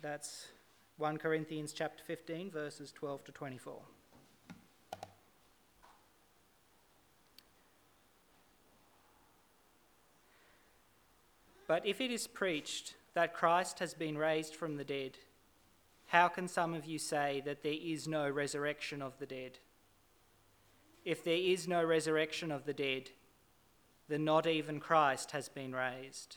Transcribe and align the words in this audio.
That's 0.00 0.46
1 0.98 1.18
Corinthians 1.18 1.72
chapter 1.72 2.04
15 2.04 2.50
verses 2.50 2.92
12 2.92 3.24
to 3.24 3.32
24. 3.32 3.80
But 11.66 11.84
if 11.84 12.00
it 12.00 12.10
is 12.12 12.26
preached 12.26 12.94
that 13.14 13.34
Christ 13.34 13.80
has 13.80 13.92
been 13.92 14.16
raised 14.16 14.54
from 14.54 14.76
the 14.76 14.84
dead, 14.84 15.18
how 16.06 16.28
can 16.28 16.46
some 16.46 16.74
of 16.74 16.86
you 16.86 16.98
say 16.98 17.42
that 17.44 17.62
there 17.62 17.76
is 17.78 18.06
no 18.06 18.30
resurrection 18.30 19.02
of 19.02 19.18
the 19.18 19.26
dead? 19.26 19.58
If 21.04 21.24
there 21.24 21.34
is 21.34 21.66
no 21.66 21.82
resurrection 21.82 22.52
of 22.52 22.66
the 22.66 22.72
dead, 22.72 23.10
then 24.08 24.24
not 24.24 24.46
even 24.46 24.80
Christ 24.80 25.32
has 25.32 25.48
been 25.48 25.74
raised. 25.74 26.36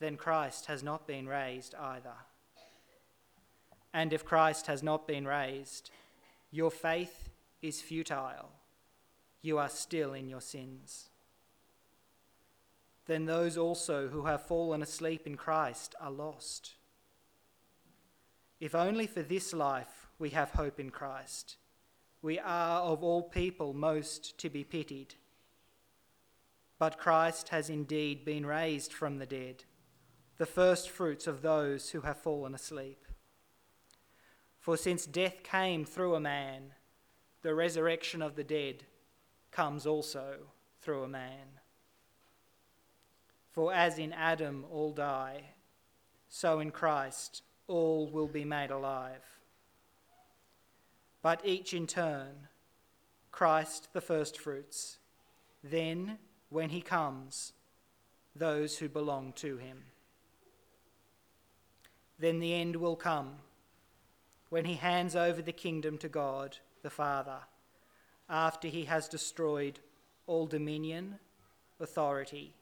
then 0.00 0.16
Christ 0.16 0.66
has 0.66 0.82
not 0.82 1.06
been 1.06 1.26
raised 1.26 1.74
either. 1.74 2.14
And 3.92 4.12
if 4.12 4.24
Christ 4.24 4.66
has 4.66 4.82
not 4.82 5.06
been 5.06 5.26
raised, 5.26 5.90
your 6.50 6.70
faith 6.70 7.30
is 7.62 7.80
futile. 7.80 8.50
You 9.42 9.58
are 9.58 9.68
still 9.68 10.12
in 10.14 10.28
your 10.28 10.40
sins 10.40 11.08
then 13.08 13.24
those 13.24 13.56
also 13.56 14.08
who 14.08 14.26
have 14.26 14.46
fallen 14.46 14.82
asleep 14.82 15.26
in 15.26 15.34
Christ 15.34 15.94
are 15.98 16.10
lost. 16.10 16.74
If 18.60 18.74
only 18.74 19.06
for 19.06 19.22
this 19.22 19.52
life 19.54 20.08
we 20.18 20.30
have 20.30 20.50
hope 20.50 20.78
in 20.78 20.90
Christ, 20.90 21.56
we 22.20 22.38
are 22.38 22.82
of 22.82 23.02
all 23.02 23.22
people 23.22 23.72
most 23.72 24.36
to 24.38 24.50
be 24.50 24.62
pitied. 24.62 25.14
But 26.78 26.98
Christ 26.98 27.48
has 27.48 27.70
indeed 27.70 28.26
been 28.26 28.44
raised 28.44 28.92
from 28.92 29.18
the 29.18 29.26
dead, 29.26 29.64
the 30.38 30.46
firstfruits 30.46 31.26
of 31.26 31.42
those 31.42 31.90
who 31.90 32.00
have 32.02 32.16
fallen 32.16 32.54
asleep. 32.54 33.04
For 34.60 34.76
since 34.76 35.04
death 35.04 35.42
came 35.42 35.84
through 35.84 36.14
a 36.14 36.20
man, 36.20 36.72
the 37.42 37.54
resurrection 37.54 38.22
of 38.22 38.36
the 38.36 38.44
dead 38.44 38.84
comes 39.50 39.86
also 39.86 40.38
through 40.80 41.02
a 41.02 41.08
man. 41.08 41.60
For 43.50 43.72
as 43.72 43.98
in 43.98 44.12
Adam 44.12 44.64
all 44.70 44.92
die, 44.92 45.42
so 46.28 46.60
in 46.60 46.70
Christ 46.70 47.42
all 47.66 48.08
will 48.08 48.28
be 48.28 48.44
made 48.44 48.70
alive. 48.70 49.24
But 51.22 51.40
each 51.44 51.74
in 51.74 51.86
turn, 51.86 52.48
Christ 53.32 53.88
the 53.92 54.00
firstfruits, 54.00 54.98
then, 55.64 56.18
when 56.50 56.70
he 56.70 56.80
comes, 56.80 57.52
those 58.36 58.78
who 58.78 58.88
belong 58.88 59.32
to 59.34 59.56
him. 59.56 59.84
Then 62.18 62.40
the 62.40 62.54
end 62.54 62.76
will 62.76 62.96
come 62.96 63.36
when 64.48 64.64
he 64.64 64.74
hands 64.74 65.14
over 65.14 65.42
the 65.42 65.52
kingdom 65.52 65.98
to 65.98 66.08
God 66.08 66.58
the 66.82 66.90
Father, 66.90 67.38
after 68.28 68.68
he 68.68 68.84
has 68.84 69.08
destroyed 69.08 69.78
all 70.26 70.46
dominion, 70.46 71.18
authority, 71.80 72.54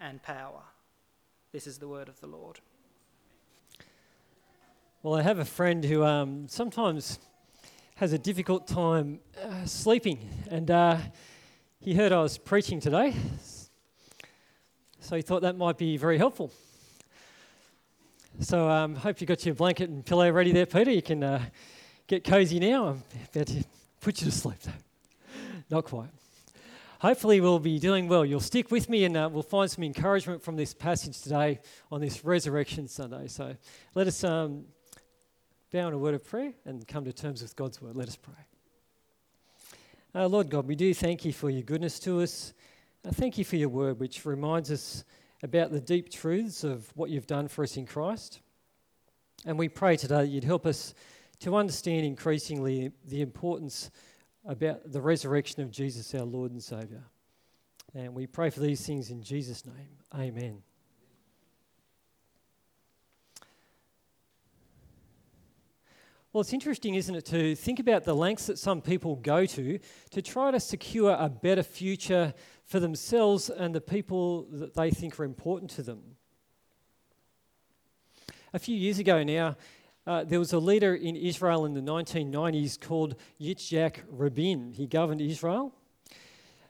and 0.00 0.22
power. 0.22 0.62
This 1.52 1.66
is 1.66 1.78
the 1.78 1.88
word 1.88 2.08
of 2.08 2.20
the 2.20 2.26
Lord. 2.26 2.60
Well, 5.02 5.14
I 5.14 5.22
have 5.22 5.38
a 5.38 5.44
friend 5.44 5.84
who 5.84 6.04
um, 6.04 6.48
sometimes 6.48 7.18
has 7.96 8.12
a 8.12 8.18
difficult 8.18 8.66
time 8.66 9.20
uh, 9.40 9.64
sleeping, 9.64 10.28
and 10.50 10.70
uh, 10.70 10.98
he 11.80 11.94
heard 11.94 12.12
I 12.12 12.22
was 12.22 12.38
preaching 12.38 12.80
today, 12.80 13.14
so 15.00 15.16
he 15.16 15.22
thought 15.22 15.42
that 15.42 15.56
might 15.56 15.76
be 15.76 15.96
very 15.96 16.18
helpful. 16.18 16.52
So 18.40 18.68
I 18.68 18.82
um, 18.82 18.94
hope 18.94 19.20
you 19.20 19.26
got 19.26 19.44
your 19.46 19.54
blanket 19.54 19.90
and 19.90 20.04
pillow 20.04 20.30
ready 20.30 20.52
there, 20.52 20.66
Peter. 20.66 20.90
You 20.90 21.02
can 21.02 21.22
uh, 21.22 21.42
get 22.06 22.24
cozy 22.24 22.58
now. 22.58 22.88
I'm 22.88 23.02
about 23.34 23.46
to 23.48 23.64
put 24.00 24.20
you 24.20 24.26
to 24.26 24.32
sleep, 24.32 24.60
though. 24.62 24.72
Not 25.70 25.84
quite 25.84 26.10
hopefully 27.02 27.40
we'll 27.40 27.58
be 27.58 27.80
doing 27.80 28.06
well. 28.06 28.24
You'll 28.24 28.38
stick 28.38 28.70
with 28.70 28.88
me 28.88 29.04
and 29.04 29.16
uh, 29.16 29.28
we'll 29.30 29.42
find 29.42 29.68
some 29.68 29.82
encouragement 29.82 30.40
from 30.40 30.54
this 30.54 30.72
passage 30.72 31.20
today 31.20 31.58
on 31.90 32.00
this 32.00 32.24
Resurrection 32.24 32.86
Sunday. 32.86 33.26
So 33.26 33.56
let 33.96 34.06
us 34.06 34.22
um, 34.22 34.66
bow 35.72 35.88
in 35.88 35.94
a 35.94 35.98
word 35.98 36.14
of 36.14 36.24
prayer 36.24 36.52
and 36.64 36.86
come 36.86 37.04
to 37.04 37.12
terms 37.12 37.42
with 37.42 37.56
God's 37.56 37.82
word. 37.82 37.96
Let 37.96 38.06
us 38.06 38.14
pray. 38.14 38.34
Uh, 40.14 40.28
Lord 40.28 40.48
God, 40.48 40.68
we 40.68 40.76
do 40.76 40.94
thank 40.94 41.24
you 41.24 41.32
for 41.32 41.50
your 41.50 41.62
goodness 41.62 41.98
to 42.00 42.20
us. 42.20 42.54
Uh, 43.04 43.10
thank 43.10 43.36
you 43.36 43.44
for 43.44 43.56
your 43.56 43.68
word, 43.68 43.98
which 43.98 44.24
reminds 44.24 44.70
us 44.70 45.02
about 45.42 45.72
the 45.72 45.80
deep 45.80 46.10
truths 46.10 46.64
of 46.64 46.90
what 46.96 47.10
you've 47.10 47.26
done 47.26 47.48
for 47.48 47.64
us 47.64 47.76
in 47.76 47.86
Christ. 47.86 48.40
And 49.44 49.58
we 49.58 49.68
pray 49.68 49.96
today 49.96 50.22
that 50.22 50.28
you'd 50.28 50.44
help 50.44 50.66
us 50.66 50.94
to 51.40 51.56
understand 51.56 52.06
increasingly 52.06 52.92
the 53.04 53.20
importance 53.20 53.90
about 54.46 54.92
the 54.92 55.00
resurrection 55.00 55.62
of 55.62 55.70
Jesus, 55.70 56.14
our 56.14 56.22
Lord 56.22 56.52
and 56.52 56.62
Saviour. 56.62 57.02
And 57.94 58.14
we 58.14 58.26
pray 58.26 58.50
for 58.50 58.60
these 58.60 58.86
things 58.86 59.10
in 59.10 59.22
Jesus' 59.22 59.66
name. 59.66 59.98
Amen. 60.14 60.62
Well, 66.32 66.40
it's 66.40 66.54
interesting, 66.54 66.94
isn't 66.94 67.14
it, 67.14 67.26
to 67.26 67.54
think 67.54 67.78
about 67.78 68.04
the 68.04 68.14
lengths 68.14 68.46
that 68.46 68.58
some 68.58 68.80
people 68.80 69.16
go 69.16 69.44
to 69.44 69.78
to 70.12 70.22
try 70.22 70.50
to 70.50 70.60
secure 70.60 71.14
a 71.18 71.28
better 71.28 71.62
future 71.62 72.32
for 72.72 72.80
themselves 72.80 73.50
and 73.50 73.74
the 73.74 73.82
people 73.82 74.46
that 74.50 74.72
they 74.72 74.90
think 74.90 75.20
are 75.20 75.24
important 75.24 75.70
to 75.70 75.82
them. 75.82 76.00
A 78.54 78.58
few 78.58 78.74
years 78.74 78.98
ago 78.98 79.22
now, 79.22 79.56
uh, 80.06 80.24
there 80.24 80.38
was 80.38 80.54
a 80.54 80.58
leader 80.58 80.94
in 80.94 81.14
Israel 81.14 81.66
in 81.66 81.74
the 81.74 81.82
1990s 81.82 82.80
called 82.80 83.16
Yitzhak 83.38 83.96
Rabin. 84.08 84.72
He 84.72 84.86
governed 84.86 85.20
Israel. 85.20 85.74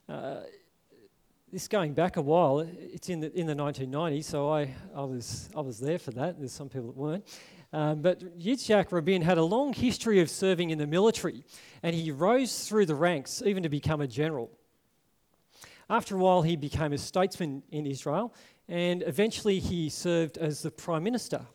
Uh, 0.08 0.41
this 1.52 1.68
going 1.68 1.94
back 1.94 2.16
a 2.16 2.20
while, 2.20 2.58
it's 2.58 3.08
in 3.08 3.20
the, 3.20 3.32
in 3.38 3.46
the 3.46 3.54
1990s, 3.54 4.24
so 4.24 4.50
I, 4.50 4.74
I, 4.96 5.04
was, 5.04 5.50
I 5.56 5.60
was 5.60 5.78
there 5.78 6.00
for 6.00 6.10
that. 6.10 6.36
There's 6.36 6.50
some 6.50 6.68
people 6.68 6.88
that 6.88 6.96
weren't. 6.96 7.24
Um, 7.72 8.02
but 8.02 8.41
Yitzhak 8.41 8.91
Rabin 8.91 9.22
had 9.22 9.38
a 9.38 9.44
long 9.44 9.72
history 9.72 10.18
of 10.18 10.28
serving 10.28 10.70
in 10.70 10.78
the 10.78 10.86
military, 10.88 11.44
and 11.80 11.94
he 11.94 12.10
rose 12.10 12.66
through 12.66 12.86
the 12.86 12.96
ranks 12.96 13.41
even 13.46 13.62
to 13.62 13.68
become 13.68 14.00
a 14.00 14.08
general. 14.08 14.50
After 15.88 16.16
a 16.16 16.19
while, 16.19 16.43
he 16.43 16.56
became 16.56 16.93
a 16.93 16.98
statesman 16.98 17.62
in 17.70 17.87
Israel, 17.87 18.34
and 18.69 19.03
eventually 19.06 19.59
he 19.59 19.88
served 19.88 20.38
as 20.38 20.62
the 20.62 20.70
prime 20.70 21.03
minister 21.03 21.47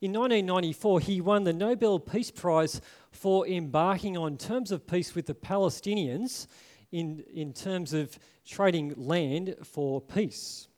in 0.00 0.12
1994, 0.12 1.00
he 1.00 1.20
won 1.20 1.42
the 1.42 1.52
Nobel 1.52 1.98
Peace 1.98 2.30
Prize 2.30 2.80
for 3.10 3.46
embarking 3.48 4.16
on 4.16 4.36
terms 4.36 4.70
of 4.70 4.86
peace 4.86 5.14
with 5.14 5.26
the 5.26 5.34
Palestinians 5.34 6.46
in, 6.92 7.24
in 7.34 7.52
terms 7.52 7.92
of 7.92 8.16
trading 8.46 8.94
land 8.96 9.56
for 9.64 10.00
peace. 10.00 10.68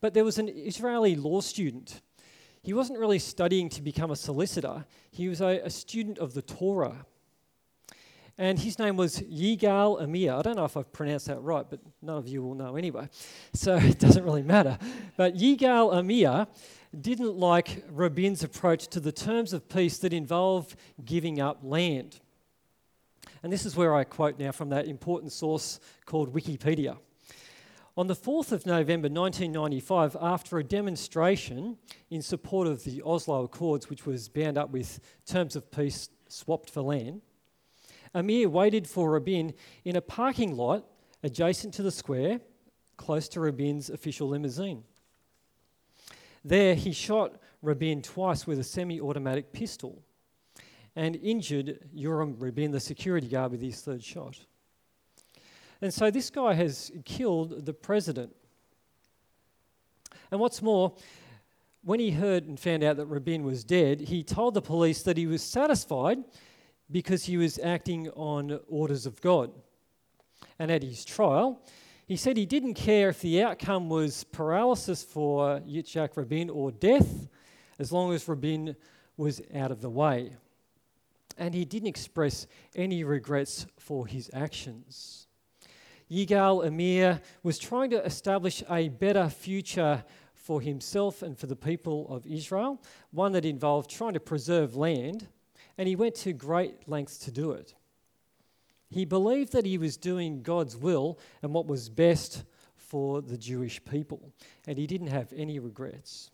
But 0.00 0.14
there 0.14 0.24
was 0.24 0.38
an 0.38 0.48
Israeli 0.48 1.14
law 1.14 1.40
student. 1.40 2.00
He 2.62 2.72
wasn't 2.72 2.98
really 2.98 3.20
studying 3.20 3.68
to 3.70 3.82
become 3.82 4.10
a 4.10 4.16
solicitor, 4.16 4.84
he 5.12 5.28
was 5.28 5.40
a, 5.40 5.60
a 5.64 5.70
student 5.70 6.18
of 6.18 6.34
the 6.34 6.42
Torah. 6.42 7.06
And 8.40 8.56
his 8.56 8.78
name 8.78 8.96
was 8.96 9.18
Yigal 9.18 10.00
Amir. 10.00 10.32
I 10.32 10.42
don't 10.42 10.54
know 10.54 10.64
if 10.64 10.76
I've 10.76 10.92
pronounced 10.92 11.26
that 11.26 11.42
right, 11.42 11.66
but 11.68 11.80
none 12.00 12.16
of 12.16 12.28
you 12.28 12.40
will 12.40 12.54
know 12.54 12.76
anyway. 12.76 13.08
So 13.52 13.74
it 13.82 13.98
doesn't 13.98 14.22
really 14.22 14.44
matter. 14.44 14.78
But 15.16 15.34
Yigal 15.34 15.92
Amir 15.92 16.46
didn't 16.98 17.36
like 17.36 17.84
Rabin's 17.90 18.44
approach 18.44 18.86
to 18.88 19.00
the 19.00 19.10
terms 19.10 19.52
of 19.52 19.68
peace 19.68 19.98
that 19.98 20.12
involved 20.12 20.76
giving 21.04 21.40
up 21.40 21.58
land. 21.64 22.20
And 23.42 23.52
this 23.52 23.66
is 23.66 23.76
where 23.76 23.94
I 23.94 24.04
quote 24.04 24.38
now 24.38 24.52
from 24.52 24.68
that 24.70 24.86
important 24.86 25.32
source 25.32 25.80
called 26.06 26.32
Wikipedia. 26.32 26.96
On 27.96 28.06
the 28.06 28.14
4th 28.14 28.52
of 28.52 28.64
November 28.64 29.08
1995, 29.08 30.16
after 30.20 30.58
a 30.58 30.64
demonstration 30.64 31.76
in 32.10 32.22
support 32.22 32.68
of 32.68 32.84
the 32.84 33.02
Oslo 33.04 33.42
Accords, 33.42 33.90
which 33.90 34.06
was 34.06 34.28
bound 34.28 34.56
up 34.56 34.70
with 34.70 35.00
terms 35.26 35.56
of 35.56 35.68
peace 35.72 36.08
swapped 36.28 36.70
for 36.70 36.82
land, 36.82 37.22
Amir 38.14 38.48
waited 38.48 38.86
for 38.86 39.10
Rabin 39.10 39.54
in 39.84 39.96
a 39.96 40.00
parking 40.00 40.56
lot 40.56 40.84
adjacent 41.22 41.74
to 41.74 41.82
the 41.82 41.90
square, 41.90 42.40
close 42.96 43.28
to 43.30 43.40
Rabin's 43.40 43.90
official 43.90 44.28
limousine. 44.28 44.84
There, 46.44 46.74
he 46.74 46.92
shot 46.92 47.36
Rabin 47.62 48.02
twice 48.02 48.46
with 48.46 48.58
a 48.58 48.64
semi 48.64 49.00
automatic 49.00 49.52
pistol 49.52 50.02
and 50.96 51.16
injured 51.16 51.78
Yoram 51.94 52.34
Rabin, 52.40 52.70
the 52.70 52.80
security 52.80 53.28
guard, 53.28 53.52
with 53.52 53.60
his 53.62 53.80
third 53.80 54.02
shot. 54.02 54.38
And 55.80 55.94
so 55.94 56.10
this 56.10 56.30
guy 56.30 56.54
has 56.54 56.90
killed 57.04 57.66
the 57.66 57.72
president. 57.72 58.34
And 60.30 60.40
what's 60.40 60.60
more, 60.60 60.94
when 61.82 62.00
he 62.00 62.10
heard 62.10 62.46
and 62.46 62.58
found 62.58 62.82
out 62.82 62.96
that 62.96 63.06
Rabin 63.06 63.44
was 63.44 63.64
dead, 63.64 64.00
he 64.00 64.22
told 64.22 64.54
the 64.54 64.62
police 64.62 65.02
that 65.02 65.16
he 65.16 65.26
was 65.26 65.42
satisfied 65.42 66.18
because 66.90 67.24
he 67.24 67.36
was 67.36 67.58
acting 67.58 68.08
on 68.10 68.60
orders 68.68 69.06
of 69.06 69.20
God. 69.20 69.50
And 70.58 70.70
at 70.70 70.82
his 70.82 71.04
trial, 71.04 71.62
he 72.06 72.16
said 72.16 72.36
he 72.36 72.46
didn't 72.46 72.74
care 72.74 73.10
if 73.10 73.20
the 73.20 73.42
outcome 73.42 73.88
was 73.88 74.24
paralysis 74.24 75.02
for 75.02 75.60
Yitzhak 75.60 76.16
Rabin 76.16 76.48
or 76.48 76.70
death, 76.70 77.28
as 77.78 77.92
long 77.92 78.12
as 78.12 78.26
Rabin 78.26 78.74
was 79.16 79.42
out 79.54 79.70
of 79.70 79.82
the 79.82 79.90
way. 79.90 80.36
And 81.36 81.54
he 81.54 81.64
didn't 81.64 81.88
express 81.88 82.46
any 82.74 83.04
regrets 83.04 83.66
for 83.78 84.06
his 84.06 84.30
actions. 84.32 85.26
Yigal 86.10 86.66
Amir 86.66 87.20
was 87.42 87.58
trying 87.58 87.90
to 87.90 88.02
establish 88.04 88.62
a 88.70 88.88
better 88.88 89.28
future 89.28 90.02
for 90.34 90.62
himself 90.62 91.22
and 91.22 91.38
for 91.38 91.46
the 91.46 91.54
people 91.54 92.08
of 92.08 92.26
Israel, 92.26 92.80
one 93.10 93.32
that 93.32 93.44
involved 93.44 93.90
trying 93.90 94.14
to 94.14 94.20
preserve 94.20 94.76
land, 94.76 95.28
and 95.78 95.88
he 95.88 95.96
went 95.96 96.16
to 96.16 96.32
great 96.32 96.88
lengths 96.88 97.16
to 97.18 97.30
do 97.30 97.52
it. 97.52 97.74
He 98.90 99.04
believed 99.04 99.52
that 99.52 99.64
he 99.64 99.78
was 99.78 99.96
doing 99.96 100.42
God's 100.42 100.76
will 100.76 101.18
and 101.42 101.54
what 101.54 101.66
was 101.66 101.88
best 101.88 102.44
for 102.76 103.22
the 103.22 103.36
Jewish 103.36 103.84
people, 103.84 104.32
and 104.66 104.76
he 104.76 104.86
didn't 104.86 105.08
have 105.08 105.32
any 105.36 105.58
regrets. 105.58 106.30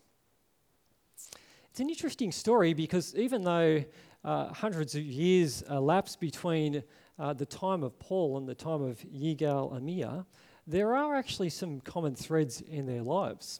It's 1.69 1.79
an 1.81 1.89
interesting 1.89 2.31
story 2.31 2.73
because 2.73 3.13
even 3.15 3.43
though 3.43 3.83
uh, 4.23 4.53
hundreds 4.53 4.95
of 4.95 5.03
years 5.03 5.61
elapsed 5.69 6.19
between 6.21 6.81
uh, 7.19 7.33
the 7.33 7.45
time 7.45 7.83
of 7.83 7.99
Paul 7.99 8.37
and 8.37 8.47
the 8.47 8.55
time 8.55 8.81
of 8.81 8.99
Yigal 9.01 9.75
Amir, 9.75 10.25
there 10.65 10.95
are 10.95 11.15
actually 11.15 11.49
some 11.49 11.81
common 11.81 12.15
threads 12.15 12.61
in 12.61 12.85
their 12.85 13.03
lives. 13.03 13.59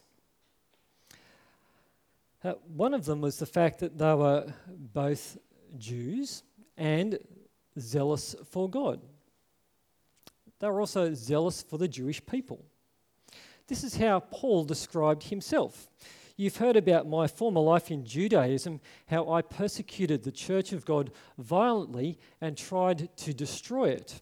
Uh, 2.42 2.54
one 2.74 2.94
of 2.94 3.04
them 3.04 3.20
was 3.20 3.38
the 3.38 3.46
fact 3.46 3.80
that 3.80 3.98
they 3.98 4.14
were 4.14 4.52
both 4.66 5.36
Jews 5.78 6.42
and 6.76 7.18
zealous 7.78 8.34
for 8.50 8.68
God. 8.68 9.00
They 10.58 10.68
were 10.68 10.80
also 10.80 11.12
zealous 11.14 11.62
for 11.62 11.78
the 11.78 11.88
Jewish 11.88 12.24
people. 12.24 12.64
This 13.68 13.84
is 13.84 13.96
how 13.96 14.20
Paul 14.20 14.64
described 14.64 15.24
himself. 15.24 15.88
You've 16.36 16.56
heard 16.56 16.76
about 16.76 17.08
my 17.08 17.26
former 17.26 17.60
life 17.60 17.90
in 17.90 18.04
Judaism, 18.04 18.80
how 19.06 19.30
I 19.30 19.42
persecuted 19.42 20.22
the 20.22 20.32
church 20.32 20.72
of 20.72 20.84
God 20.84 21.10
violently 21.38 22.18
and 22.40 22.56
tried 22.56 23.14
to 23.18 23.32
destroy 23.32 23.90
it. 23.90 24.20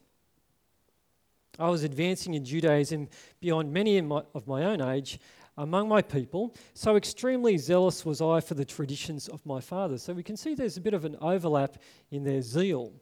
I 1.59 1.69
was 1.69 1.85
advancing 1.85 2.35
in 2.35 2.45
Judaism 2.45 3.09
beyond 3.41 3.73
many 3.73 3.99
of 3.99 4.47
my 4.47 4.65
own 4.65 4.81
age 4.81 5.21
among 5.57 5.89
my 5.89 6.03
people. 6.03 6.55
So 6.75 6.97
extremely 6.97 7.57
zealous 7.59 8.05
was 8.05 8.21
I 8.21 8.41
for 8.41 8.55
the 8.55 8.65
traditions 8.65 9.29
of 9.29 9.45
my 9.47 9.61
fathers. 9.61 10.03
So 10.03 10.13
we 10.13 10.23
can 10.23 10.37
see 10.37 10.55
there's 10.55 10.77
a 10.77 10.81
bit 10.81 10.95
of 10.95 11.05
an 11.05 11.17
overlap 11.21 11.79
in 12.11 12.25
their 12.25 12.43
zeal. 12.43 12.93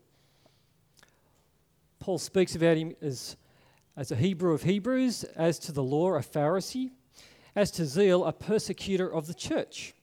Paul 1.99 2.19
speaks 2.19 2.54
about 2.54 2.76
him 2.76 2.94
as, 3.00 3.37
as 3.96 4.10
a 4.10 4.16
Hebrew 4.16 4.52
of 4.52 4.64
Hebrews, 4.64 5.25
as 5.37 5.58
to 5.60 5.72
the 5.72 5.82
law, 5.82 6.14
a 6.14 6.20
Pharisee, 6.20 6.90
as 7.54 7.70
to 7.72 7.87
zeal, 7.87 8.25
a 8.25 8.32
persecutor 8.32 9.12
of 9.12 9.26
the 9.26 9.34
church, 9.34 9.94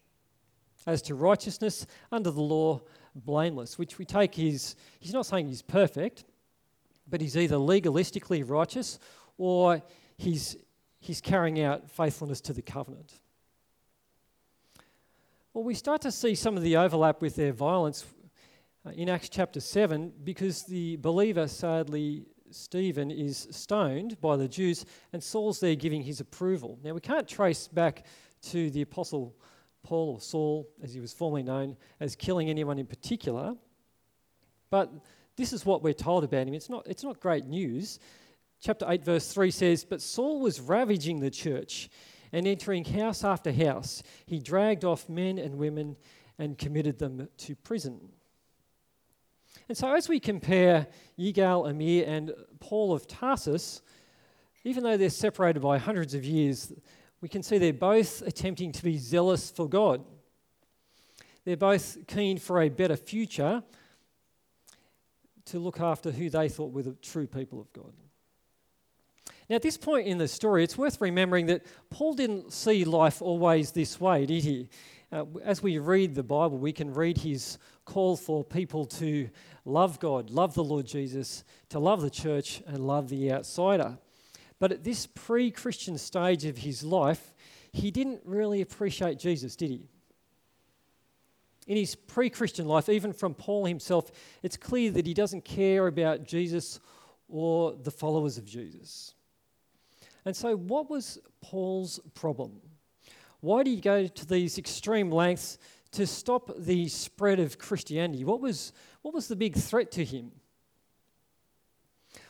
as 0.88 1.02
to 1.04 1.16
righteousness, 1.16 1.86
under 2.12 2.32
the 2.32 2.42
law, 2.42 2.82
blameless, 3.16 3.78
which 3.78 3.98
we 3.98 4.06
take 4.06 4.40
is, 4.40 4.76
he's 5.00 5.14
not 5.14 5.26
saying 5.26 5.48
he's 5.48 5.62
perfect, 5.62 6.24
but 7.10 7.22
he's 7.22 7.36
either 7.36 7.58
legalistically 7.58 8.48
righteous 8.48 9.00
or 9.38 9.82
he's 10.18 10.56
he's 11.00 11.22
carrying 11.22 11.62
out 11.62 11.90
faithfulness 11.90 12.42
to 12.42 12.54
the 12.54 12.62
covenant. 12.62 13.14
Well, 15.54 15.64
we 15.64 15.74
start 15.74 16.02
to 16.02 16.12
see 16.12 16.36
some 16.36 16.58
of 16.58 16.64
the 16.64 16.78
overlap 16.78 17.22
with 17.22 17.36
their 17.36 17.54
violence 17.54 18.06
uh, 18.86 18.92
in 18.92 19.10
Acts 19.10 19.30
chapter 19.30 19.60
7 19.60 20.14
because 20.24 20.64
the 20.64 20.98
believer, 20.98 21.48
sadly, 21.48 22.26
Stephen, 22.52 23.12
is 23.12 23.48
stoned 23.52 24.20
by 24.22 24.38
the 24.38 24.48
Jews 24.48 24.86
and 25.12 25.24
Saul's 25.24 25.60
there 25.60 25.76
giving 25.76 26.04
his 26.04 26.20
approval. 26.20 26.80
Now, 26.84 26.94
we 26.94 27.02
can't 27.02 27.28
trace 27.28 27.68
back 27.68 28.06
to 28.44 28.70
the 28.70 28.82
apostle 28.82 29.36
Paul 29.84 30.14
or 30.14 30.22
Saul, 30.22 30.70
as 30.84 30.94
he 30.94 31.00
was 31.00 31.14
formerly 31.14 31.44
known, 31.44 31.76
as 32.00 32.16
killing 32.16 32.50
anyone 32.50 32.78
in 32.78 32.86
particular, 32.86 33.56
but 34.70 34.92
this 35.36 35.54
is 35.54 35.66
what 35.66 35.82
we're 35.82 35.94
told 35.94 36.24
about 36.24 36.48
him. 36.48 36.54
It's 36.54 36.70
not, 36.70 36.86
it's 36.86 37.04
not 37.04 37.20
great 37.20 37.46
news 37.46 38.00
chapter 38.62 38.86
8, 38.88 39.04
verse 39.04 39.32
3 39.32 39.52
says, 39.52 39.84
But 39.86 40.02
Saul 40.02 40.40
was 40.40 40.60
ravaging 40.60 41.20
the 41.20 41.30
church 41.30 41.90
and 42.32 42.48
entering 42.48 42.86
house 42.86 43.24
after 43.24 43.52
house. 43.52 44.04
He 44.26 44.40
dragged 44.40 44.86
off 44.86 45.10
men 45.10 45.40
and 45.40 45.58
women 45.58 45.98
and 46.38 46.58
committed 46.58 47.00
them 47.00 47.28
to 47.38 47.56
prison. 47.56 48.00
And 49.68 49.78
so, 49.78 49.94
as 49.94 50.08
we 50.08 50.20
compare 50.20 50.88
Yigal 51.18 51.70
Amir 51.70 52.06
and 52.08 52.32
Paul 52.60 52.94
of 52.94 53.08
Tarsus, 53.08 53.82
even 54.64 54.84
though 54.84 54.98
they're 54.98 55.10
separated 55.10 55.62
by 55.62 55.78
hundreds 55.78 56.14
of 56.14 56.26
years, 56.26 56.72
we 57.22 57.30
can 57.30 57.44
see 57.44 57.58
they're 57.58 57.74
both 57.74 58.22
attempting 58.22 58.72
to 58.72 58.84
be 58.84 58.98
zealous 58.98 59.52
for 59.52 59.68
God. 59.68 60.04
They're 61.46 61.58
both 61.58 61.98
keen 62.08 62.38
for 62.38 62.62
a 62.62 62.70
better 62.70 62.96
future 62.96 63.64
to 65.46 65.60
look 65.60 65.80
after 65.80 66.12
who 66.12 66.30
they 66.30 66.48
thought 66.48 66.72
were 66.72 66.84
the 66.84 66.94
true 67.02 67.28
people 67.28 67.60
of 67.60 67.72
God. 67.74 67.94
Now, 69.50 69.56
at 69.56 69.64
this 69.64 69.78
point 69.78 70.06
in 70.06 70.20
the 70.20 70.28
story, 70.28 70.64
it's 70.64 70.78
worth 70.78 71.02
remembering 71.02 71.48
that 71.48 71.66
Paul 71.90 72.14
didn't 72.14 72.54
see 72.54 72.86
life 72.86 73.20
always 73.20 73.72
this 73.72 74.00
way, 74.00 74.28
did 74.28 74.44
he? 74.44 74.70
Uh, 75.12 75.26
as 75.44 75.64
we 75.64 75.80
read 75.80 76.14
the 76.14 76.22
Bible, 76.22 76.60
we 76.60 76.72
can 76.72 76.94
read 76.94 77.18
his 77.18 77.58
call 77.84 78.16
for 78.16 78.44
people 78.44 78.86
to 78.86 79.28
love 79.66 80.00
God, 80.00 80.30
love 80.30 80.54
the 80.54 80.64
Lord 80.64 80.86
Jesus, 80.86 81.44
to 81.70 81.80
love 81.80 82.02
the 82.02 82.12
church, 82.12 82.62
and 82.68 82.86
love 82.86 83.10
the 83.10 83.32
outsider. 83.32 83.98
But 84.60 84.72
at 84.72 84.84
this 84.84 85.08
pre 85.08 85.50
Christian 85.50 85.98
stage 85.98 86.46
of 86.46 86.58
his 86.58 86.84
life, 86.84 87.34
he 87.72 87.90
didn't 87.90 88.22
really 88.26 88.62
appreciate 88.62 89.18
Jesus, 89.18 89.56
did 89.56 89.72
he? 89.72 89.90
In 91.66 91.76
his 91.76 91.96
pre 91.96 92.30
Christian 92.30 92.68
life, 92.68 92.88
even 92.88 93.14
from 93.14 93.34
Paul 93.34 93.66
himself, 93.66 94.12
it's 94.44 94.58
clear 94.58 94.92
that 94.92 95.08
he 95.08 95.16
doesn't 95.16 95.44
care 95.44 95.88
about 95.88 96.24
Jesus 96.24 96.80
or 97.28 97.74
the 97.74 97.92
followers 97.92 98.38
of 98.38 98.46
Jesus. 98.46 99.16
And 100.26 100.36
so, 100.36 100.56
what 100.56 100.90
was 100.90 101.20
Paul's 101.42 102.00
problem? 102.14 102.60
Why 103.42 103.64
did 103.64 103.72
he 103.72 103.82
go 103.82 104.08
to 104.08 104.26
these 104.26 104.58
extreme 104.58 105.12
lengths 105.12 105.58
to 105.92 106.06
stop 106.06 106.52
the 106.58 106.88
spread 106.88 107.40
of 107.40 107.58
Christianity? 107.58 108.24
What 108.24 108.42
was, 108.42 108.74
what 109.02 109.14
was 109.14 109.28
the 109.28 109.36
big 109.36 109.56
threat 109.56 109.92
to 109.94 110.04
him? 110.04 110.32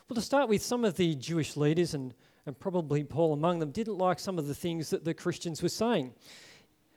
Well, 0.08 0.16
to 0.16 0.22
start 0.22 0.50
with, 0.50 0.62
some 0.62 0.86
of 0.86 0.98
the 0.98 1.16
Jewish 1.16 1.58
leaders, 1.58 1.94
and, 1.94 2.14
and 2.46 2.60
probably 2.60 3.04
Paul 3.04 3.34
among 3.34 3.60
them, 3.60 3.72
didn't 3.72 3.98
like 3.98 4.20
some 4.20 4.40
of 4.40 4.48
the 4.48 4.56
things 4.56 4.90
that 4.92 5.04
the 5.04 5.14
Christians 5.14 5.62
were 5.62 5.70
saying. 5.70 6.14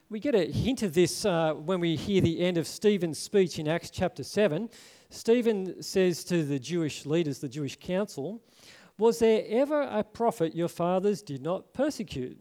We 0.08 0.20
get 0.20 0.34
a 0.34 0.44
hint 0.44 0.82
of 0.82 0.92
this 0.92 1.24
uh, 1.24 1.54
when 1.54 1.80
we 1.80 1.96
hear 1.96 2.20
the 2.20 2.40
end 2.40 2.58
of 2.58 2.66
Stephen's 2.66 3.18
speech 3.18 3.58
in 3.58 3.66
Acts 3.66 3.90
chapter 3.90 4.22
7. 4.22 4.68
Stephen 5.08 5.82
says 5.82 6.22
to 6.24 6.44
the 6.44 6.58
Jewish 6.58 7.06
leaders, 7.06 7.38
the 7.38 7.48
Jewish 7.48 7.78
council, 7.78 8.42
was 8.98 9.18
there 9.18 9.44
ever 9.48 9.82
a 9.82 10.04
prophet 10.04 10.54
your 10.54 10.68
fathers 10.68 11.22
did 11.22 11.42
not 11.42 11.72
persecute? 11.72 12.38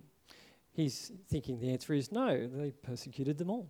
He's 0.73 1.11
thinking 1.27 1.59
the 1.59 1.71
answer 1.71 1.93
is 1.93 2.11
no, 2.11 2.47
they 2.47 2.71
persecuted 2.71 3.37
them 3.37 3.49
all. 3.49 3.69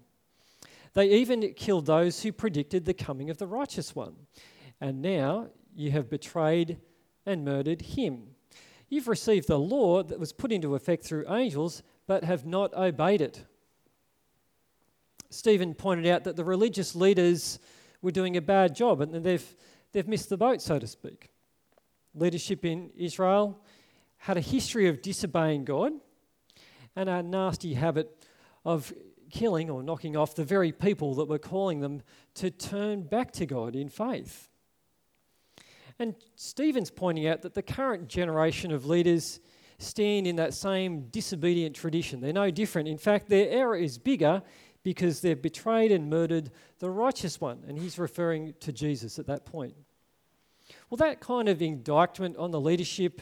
They 0.93 1.09
even 1.09 1.53
killed 1.53 1.85
those 1.85 2.21
who 2.21 2.31
predicted 2.31 2.85
the 2.85 2.93
coming 2.93 3.29
of 3.29 3.37
the 3.37 3.47
righteous 3.47 3.95
one. 3.95 4.15
And 4.79 5.01
now 5.01 5.49
you 5.73 5.91
have 5.91 6.09
betrayed 6.09 6.79
and 7.25 7.45
murdered 7.45 7.81
him. 7.81 8.35
You've 8.89 9.07
received 9.07 9.47
the 9.47 9.59
law 9.59 10.03
that 10.03 10.19
was 10.19 10.33
put 10.33 10.51
into 10.51 10.75
effect 10.75 11.03
through 11.03 11.31
angels, 11.31 11.81
but 12.07 12.25
have 12.25 12.45
not 12.45 12.73
obeyed 12.73 13.21
it. 13.21 13.45
Stephen 15.29 15.73
pointed 15.73 16.07
out 16.07 16.25
that 16.25 16.35
the 16.35 16.43
religious 16.43 16.93
leaders 16.93 17.57
were 18.01 18.11
doing 18.11 18.35
a 18.35 18.41
bad 18.41 18.75
job 18.75 18.99
and 18.99 19.23
they've, 19.23 19.55
they've 19.93 20.07
missed 20.07 20.27
the 20.27 20.35
boat, 20.35 20.61
so 20.61 20.77
to 20.77 20.87
speak 20.87 21.30
leadership 22.13 22.65
in 22.65 22.91
Israel 22.95 23.59
had 24.17 24.37
a 24.37 24.41
history 24.41 24.87
of 24.87 25.01
disobeying 25.01 25.65
God 25.65 25.93
and 26.95 27.09
a 27.09 27.23
nasty 27.23 27.73
habit 27.73 28.25
of 28.65 28.93
killing 29.29 29.69
or 29.69 29.81
knocking 29.81 30.15
off 30.15 30.35
the 30.35 30.43
very 30.43 30.71
people 30.71 31.15
that 31.15 31.25
were 31.25 31.39
calling 31.39 31.79
them 31.79 32.01
to 32.35 32.51
turn 32.51 33.03
back 33.03 33.31
to 33.31 33.45
God 33.45 33.75
in 33.75 33.89
faith. 33.89 34.49
And 35.97 36.15
Stephen's 36.35 36.91
pointing 36.91 37.27
out 37.27 37.41
that 37.43 37.53
the 37.53 37.61
current 37.61 38.07
generation 38.07 38.71
of 38.71 38.85
leaders 38.85 39.39
stand 39.77 40.27
in 40.27 40.35
that 40.35 40.53
same 40.53 41.07
disobedient 41.09 41.75
tradition. 41.75 42.19
They're 42.19 42.33
no 42.33 42.51
different. 42.51 42.87
In 42.87 42.97
fact, 42.97 43.29
their 43.29 43.49
error 43.49 43.75
is 43.75 43.97
bigger 43.97 44.41
because 44.83 45.21
they've 45.21 45.41
betrayed 45.41 45.91
and 45.91 46.09
murdered 46.09 46.51
the 46.79 46.89
righteous 46.89 47.39
one. 47.39 47.63
And 47.67 47.77
he's 47.77 47.97
referring 47.97 48.53
to 48.61 48.71
Jesus 48.71 49.19
at 49.19 49.27
that 49.27 49.45
point. 49.45 49.75
Well, 50.91 50.97
that 50.97 51.21
kind 51.21 51.47
of 51.47 51.61
indictment 51.61 52.35
on 52.35 52.51
the 52.51 52.59
leadership 52.59 53.21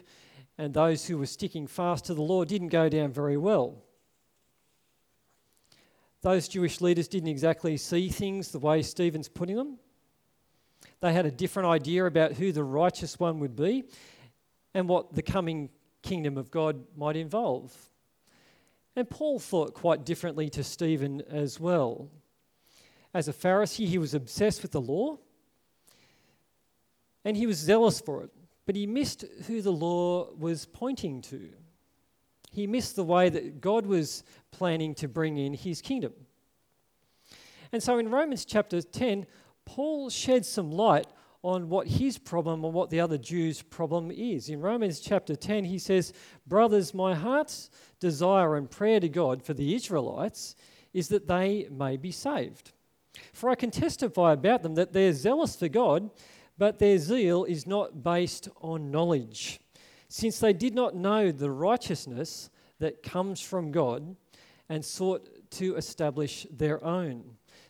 and 0.57 0.73
those 0.73 1.05
who 1.05 1.19
were 1.19 1.27
sticking 1.27 1.67
fast 1.67 2.05
to 2.05 2.15
the 2.15 2.21
law 2.23 2.43
didn't 2.43 2.69
go 2.69 2.89
down 2.89 3.13
very 3.13 3.37
well. 3.37 3.83
Those 6.21 6.47
Jewish 6.47 6.81
leaders 6.81 7.07
didn't 7.07 7.29
exactly 7.29 7.77
see 7.77 8.09
things 8.09 8.51
the 8.51 8.57
way 8.57 8.81
Stephen's 8.81 9.29
putting 9.29 9.55
them. 9.55 9.77
They 10.99 11.13
had 11.13 11.27
a 11.27 11.31
different 11.31 11.69
idea 11.69 12.07
about 12.07 12.33
who 12.33 12.51
the 12.51 12.63
righteous 12.63 13.19
one 13.19 13.39
would 13.39 13.55
be 13.55 13.83
and 14.73 14.89
what 14.89 15.13
the 15.13 15.21
coming 15.21 15.69
kingdom 16.01 16.39
of 16.39 16.49
God 16.49 16.83
might 16.97 17.17
involve. 17.17 17.77
And 18.95 19.07
Paul 19.07 19.37
thought 19.37 19.75
quite 19.75 20.05
differently 20.05 20.49
to 20.49 20.63
Stephen 20.63 21.21
as 21.29 21.59
well. 21.59 22.09
As 23.13 23.27
a 23.27 23.33
Pharisee, 23.33 23.85
he 23.85 23.99
was 23.99 24.15
obsessed 24.15 24.63
with 24.63 24.71
the 24.71 24.81
law 24.81 25.19
and 27.25 27.37
he 27.37 27.45
was 27.45 27.57
zealous 27.57 28.01
for 28.01 28.23
it 28.23 28.31
but 28.69 28.75
he 28.75 28.85
missed 28.85 29.25
who 29.47 29.63
the 29.63 29.71
law 29.71 30.29
was 30.37 30.67
pointing 30.67 31.23
to. 31.23 31.49
He 32.51 32.67
missed 32.67 32.95
the 32.95 33.03
way 33.03 33.27
that 33.27 33.61
God 33.61 33.87
was 33.87 34.23
planning 34.51 34.93
to 34.93 35.07
bring 35.07 35.39
in 35.39 35.55
his 35.55 35.81
kingdom. 35.81 36.13
And 37.71 37.81
so 37.81 37.97
in 37.97 38.11
Romans 38.11 38.45
chapter 38.45 38.79
10, 38.83 39.25
Paul 39.65 40.11
sheds 40.11 40.47
some 40.47 40.71
light 40.71 41.07
on 41.41 41.67
what 41.67 41.87
his 41.87 42.19
problem 42.19 42.63
or 42.63 42.71
what 42.71 42.91
the 42.91 42.99
other 42.99 43.17
Jews' 43.17 43.63
problem 43.63 44.11
is. 44.11 44.49
In 44.49 44.61
Romans 44.61 44.99
chapter 44.99 45.35
10, 45.35 45.65
he 45.65 45.79
says, 45.79 46.13
Brothers, 46.45 46.93
my 46.93 47.15
heart's 47.15 47.71
desire 47.99 48.55
and 48.55 48.69
prayer 48.69 48.99
to 48.99 49.09
God 49.09 49.41
for 49.41 49.55
the 49.55 49.73
Israelites 49.73 50.55
is 50.93 51.07
that 51.07 51.27
they 51.27 51.67
may 51.71 51.97
be 51.97 52.11
saved. 52.11 52.71
For 53.33 53.49
I 53.49 53.55
can 53.55 53.71
testify 53.71 54.33
about 54.33 54.61
them 54.61 54.75
that 54.75 54.93
they're 54.93 55.11
zealous 55.11 55.55
for 55.55 55.69
God 55.69 56.11
but 56.59 56.77
their 56.77 56.99
zeal 56.99 57.45
is 57.45 57.65
not 57.65 58.03
based 58.03 58.49
on 58.61 58.91
knowledge, 58.91 59.59
since 60.09 60.39
they 60.39 60.53
did 60.53 60.75
not 60.75 60.93
know 60.93 61.31
the 61.31 61.49
righteousness 61.49 62.49
that 62.79 63.01
comes 63.01 63.41
from 63.41 63.71
God 63.71 64.15
and 64.67 64.83
sought 64.83 65.27
to 65.51 65.75
establish 65.77 66.45
their 66.51 66.83
own. 66.83 67.23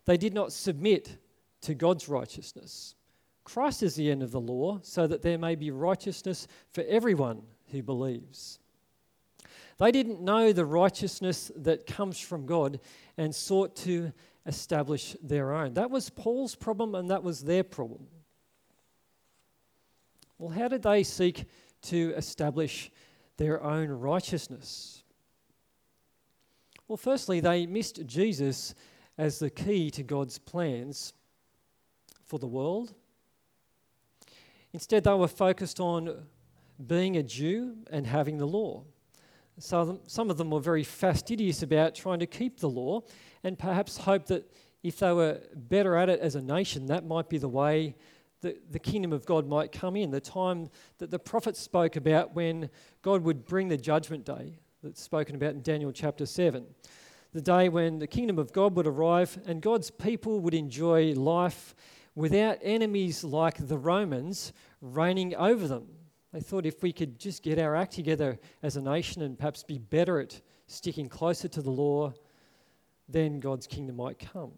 They 0.05 0.17
did 0.17 0.34
not 0.34 0.51
submit 0.51 1.17
to 1.62 1.75
God's 1.75 2.10
righteousness. 2.10 2.96
Christ 3.43 3.84
is 3.84 3.96
the 3.96 4.10
end 4.10 4.24
of 4.24 4.31
the 4.31 4.41
law, 4.41 4.79
so 4.81 5.05
that 5.08 5.22
there 5.22 5.38
may 5.38 5.55
be 5.55 5.72
righteousness 5.72 6.48
for 6.72 6.84
everyone 6.88 7.43
who 7.72 7.84
believes. 7.84 8.60
They 9.77 9.91
didn't 9.91 10.22
know 10.22 10.51
the 10.51 10.65
righteousness 10.65 11.51
that 11.55 11.86
comes 11.86 12.19
from 12.19 12.46
God 12.46 12.79
and 13.17 13.34
sought 13.34 13.75
to 13.77 14.12
establish 14.46 15.15
their 15.22 15.53
own. 15.53 15.75
That 15.75 15.91
was 15.91 16.10
Paul's 16.10 16.55
problem, 16.55 16.96
and 16.96 17.12
that 17.12 17.24
was 17.24 17.43
their 17.43 17.63
problem. 17.63 18.08
Well, 20.39 20.50
how 20.50 20.69
did 20.69 20.84
they 20.84 21.03
seek 21.03 21.46
to 21.84 22.13
establish 22.15 22.91
their 23.36 23.62
own 23.62 23.89
righteousness? 23.89 25.03
Well, 26.88 26.98
firstly, 26.98 27.41
they 27.41 27.67
missed 27.67 28.05
Jesus 28.05 28.74
as 29.17 29.38
the 29.38 29.50
key 29.50 29.91
to 29.91 30.01
God's 30.01 30.39
plans 30.39 31.13
for 32.24 32.39
the 32.39 32.48
world. 32.48 32.93
Instead, 34.72 35.03
they 35.03 35.13
were 35.13 35.27
focused 35.27 35.81
on 35.81 36.24
being 36.88 37.17
a 37.17 37.24
Jew 37.24 37.75
and 37.91 38.08
having 38.08 38.38
the 38.38 38.48
law. 38.48 38.84
So 39.58 40.00
some 40.08 40.29
of 40.29 40.38
them 40.38 40.51
were 40.51 40.62
very 40.62 40.86
fastidious 40.86 41.63
about 41.63 41.96
trying 41.96 42.19
to 42.19 42.25
keep 42.25 42.62
the 42.62 42.69
law 42.69 43.01
and 43.43 43.60
perhaps 43.60 43.98
hoped 43.98 44.27
that 44.27 44.50
if 44.84 45.00
they 45.00 45.12
were 45.12 45.41
better 45.53 45.98
at 45.98 46.08
it 46.08 46.22
as 46.22 46.36
a 46.36 46.41
nation, 46.41 46.86
that 46.86 47.05
might 47.05 47.27
be 47.27 47.38
the 47.38 47.50
way 47.50 47.96
the, 48.41 48.58
the 48.72 48.79
kingdom 48.79 49.13
of 49.13 49.25
God 49.25 49.48
might 49.48 49.72
come 49.72 49.96
in, 49.96 50.12
the 50.12 50.22
time 50.22 50.69
that 51.00 51.12
the 51.12 51.19
prophets 51.19 51.60
spoke 51.60 51.96
about 51.96 52.36
when 52.36 52.69
God 53.01 53.24
would 53.24 53.46
bring 53.46 53.67
the 53.67 53.77
judgment 53.77 54.25
day 54.25 54.60
that's 54.84 55.01
spoken 55.01 55.36
about 55.36 55.53
in 55.53 55.62
Daniel 55.62 55.91
chapter 55.91 56.25
7. 56.25 56.65
The 57.34 57.41
day 57.41 57.69
when 57.69 58.00
the 58.00 58.08
kingdom 58.08 58.39
of 58.39 58.53
God 58.53 58.75
would 58.75 58.88
arrive 58.88 59.38
and 59.46 59.62
God's 59.62 59.91
people 59.91 60.39
would 60.39 60.53
enjoy 60.53 61.13
life 61.13 61.75
without 62.15 62.58
enemies 62.62 63.24
like 63.24 63.67
the 63.67 63.77
Romans 63.77 64.53
reigning 64.81 65.36
over 65.36 65.67
them. 65.67 65.88
They 66.34 66.39
thought 66.39 66.65
if 66.65 66.81
we 66.81 66.93
could 66.93 67.19
just 67.19 67.43
get 67.43 67.60
our 67.60 67.75
act 67.75 67.93
together 67.93 68.39
as 68.63 68.75
a 68.77 68.81
nation 68.81 69.22
and 69.22 69.38
perhaps 69.38 69.63
be 69.63 69.77
better 69.77 70.19
at 70.19 70.39
sticking 70.67 71.10
closer 71.10 71.48
to 71.48 71.62
the 71.62 71.72
law, 71.72 72.13
then 73.08 73.39
God's 73.39 73.67
kingdom 73.67 73.98
might 73.98 74.19
come. 74.19 74.51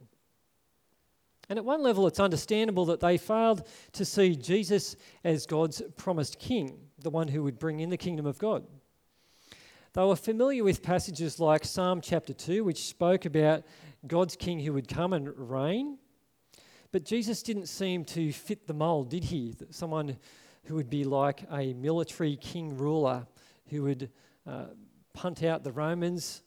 And 1.51 1.57
at 1.57 1.65
one 1.65 1.83
level, 1.83 2.07
it's 2.07 2.21
understandable 2.21 2.85
that 2.85 3.01
they 3.01 3.17
failed 3.17 3.67
to 3.91 4.05
see 4.05 4.37
Jesus 4.37 4.95
as 5.25 5.45
God's 5.45 5.81
promised 5.97 6.39
king, 6.39 6.77
the 6.99 7.09
one 7.09 7.27
who 7.27 7.43
would 7.43 7.59
bring 7.59 7.81
in 7.81 7.89
the 7.89 7.97
kingdom 7.97 8.25
of 8.25 8.37
God. 8.37 8.63
They 9.91 10.01
were 10.01 10.15
familiar 10.15 10.63
with 10.63 10.81
passages 10.81 11.41
like 11.41 11.65
Psalm 11.65 11.99
chapter 11.99 12.31
2, 12.33 12.63
which 12.63 12.85
spoke 12.85 13.25
about 13.25 13.65
God's 14.07 14.37
king 14.37 14.61
who 14.61 14.71
would 14.71 14.87
come 14.87 15.11
and 15.11 15.27
reign. 15.35 15.97
But 16.93 17.03
Jesus 17.03 17.43
didn't 17.43 17.65
seem 17.65 18.05
to 18.05 18.31
fit 18.31 18.65
the 18.65 18.73
mold, 18.73 19.09
did 19.09 19.25
he? 19.25 19.53
Someone 19.71 20.15
who 20.63 20.75
would 20.75 20.89
be 20.89 21.03
like 21.03 21.43
a 21.51 21.73
military 21.73 22.37
king 22.37 22.77
ruler 22.77 23.27
who 23.67 23.83
would 23.83 24.09
uh, 24.47 24.67
punt 25.13 25.43
out 25.43 25.65
the 25.65 25.73
Romans 25.73 26.43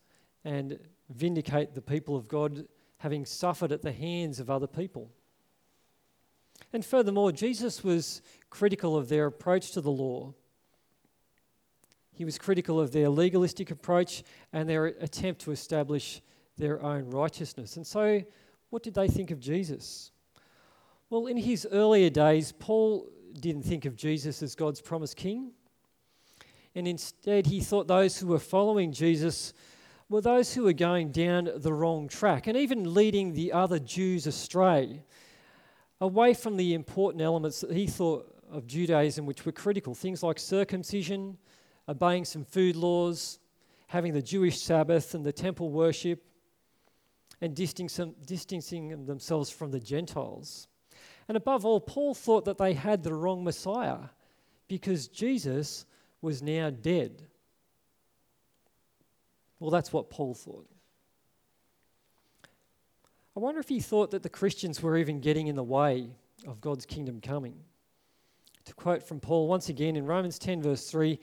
and 0.46 0.78
vindicate 1.10 1.74
the 1.74 1.82
people 1.82 2.16
of 2.16 2.26
God 2.26 2.64
having 3.04 3.26
suffered 3.26 3.70
at 3.70 3.82
the 3.82 3.92
hands 3.92 4.40
of 4.40 4.48
other 4.48 4.66
people. 4.66 5.10
And 6.72 6.82
furthermore, 6.82 7.32
Jesus 7.32 7.84
was 7.84 8.22
critical 8.48 8.96
of 8.96 9.10
their 9.10 9.26
approach 9.26 9.72
to 9.72 9.82
the 9.82 9.90
law. 9.90 10.32
He 12.14 12.24
was 12.24 12.38
critical 12.38 12.80
of 12.80 12.92
their 12.92 13.10
legalistic 13.10 13.70
approach 13.70 14.24
and 14.54 14.66
their 14.66 14.86
attempt 14.86 15.42
to 15.42 15.50
establish 15.50 16.22
their 16.56 16.82
own 16.82 17.10
righteousness. 17.10 17.76
And 17.76 17.86
so, 17.86 18.22
what 18.70 18.82
did 18.82 18.94
they 18.94 19.08
think 19.08 19.30
of 19.30 19.38
Jesus? 19.38 20.10
Well, 21.10 21.26
in 21.26 21.36
his 21.36 21.68
earlier 21.70 22.08
days, 22.08 22.52
Paul 22.58 23.06
didn't 23.38 23.64
think 23.64 23.84
of 23.84 23.96
Jesus 23.96 24.42
as 24.42 24.54
God's 24.54 24.80
promised 24.80 25.18
king. 25.18 25.50
And 26.74 26.88
instead, 26.88 27.48
he 27.48 27.60
thought 27.60 27.86
those 27.86 28.16
who 28.16 28.28
were 28.28 28.38
following 28.38 28.92
Jesus 28.92 29.52
were 30.08 30.20
those 30.20 30.54
who 30.54 30.64
were 30.64 30.72
going 30.72 31.10
down 31.10 31.50
the 31.56 31.72
wrong 31.72 32.08
track 32.08 32.46
and 32.46 32.56
even 32.56 32.94
leading 32.94 33.32
the 33.32 33.52
other 33.52 33.78
Jews 33.78 34.26
astray, 34.26 35.02
away 36.00 36.34
from 36.34 36.56
the 36.56 36.74
important 36.74 37.22
elements 37.22 37.60
that 37.60 37.72
he 37.72 37.86
thought 37.86 38.30
of 38.50 38.66
Judaism, 38.66 39.26
which 39.26 39.46
were 39.46 39.52
critical 39.52 39.94
things 39.94 40.22
like 40.22 40.38
circumcision, 40.38 41.38
obeying 41.88 42.24
some 42.24 42.44
food 42.44 42.76
laws, 42.76 43.38
having 43.88 44.12
the 44.12 44.22
Jewish 44.22 44.60
Sabbath 44.60 45.14
and 45.14 45.24
the 45.24 45.32
temple 45.32 45.70
worship, 45.70 46.22
and 47.40 47.54
distancing 47.54 49.06
themselves 49.06 49.50
from 49.50 49.70
the 49.70 49.80
Gentiles. 49.80 50.68
And 51.28 51.36
above 51.36 51.64
all, 51.64 51.80
Paul 51.80 52.14
thought 52.14 52.44
that 52.44 52.58
they 52.58 52.74
had 52.74 53.02
the 53.02 53.14
wrong 53.14 53.42
Messiah 53.42 54.08
because 54.68 55.08
Jesus 55.08 55.86
was 56.20 56.42
now 56.42 56.70
dead. 56.70 57.26
Well, 59.64 59.70
that's 59.70 59.94
what 59.94 60.10
Paul 60.10 60.34
thought. 60.34 60.68
I 63.34 63.40
wonder 63.40 63.60
if 63.60 63.68
he 63.70 63.80
thought 63.80 64.10
that 64.10 64.22
the 64.22 64.28
Christians 64.28 64.82
were 64.82 64.98
even 64.98 65.20
getting 65.20 65.46
in 65.46 65.56
the 65.56 65.64
way 65.64 66.10
of 66.46 66.60
God's 66.60 66.84
kingdom 66.84 67.22
coming. 67.22 67.54
To 68.66 68.74
quote 68.74 69.02
from 69.02 69.20
Paul 69.20 69.48
once 69.48 69.70
again 69.70 69.96
in 69.96 70.04
Romans 70.04 70.38
10, 70.38 70.60
verse 70.60 70.90
3 70.90 71.18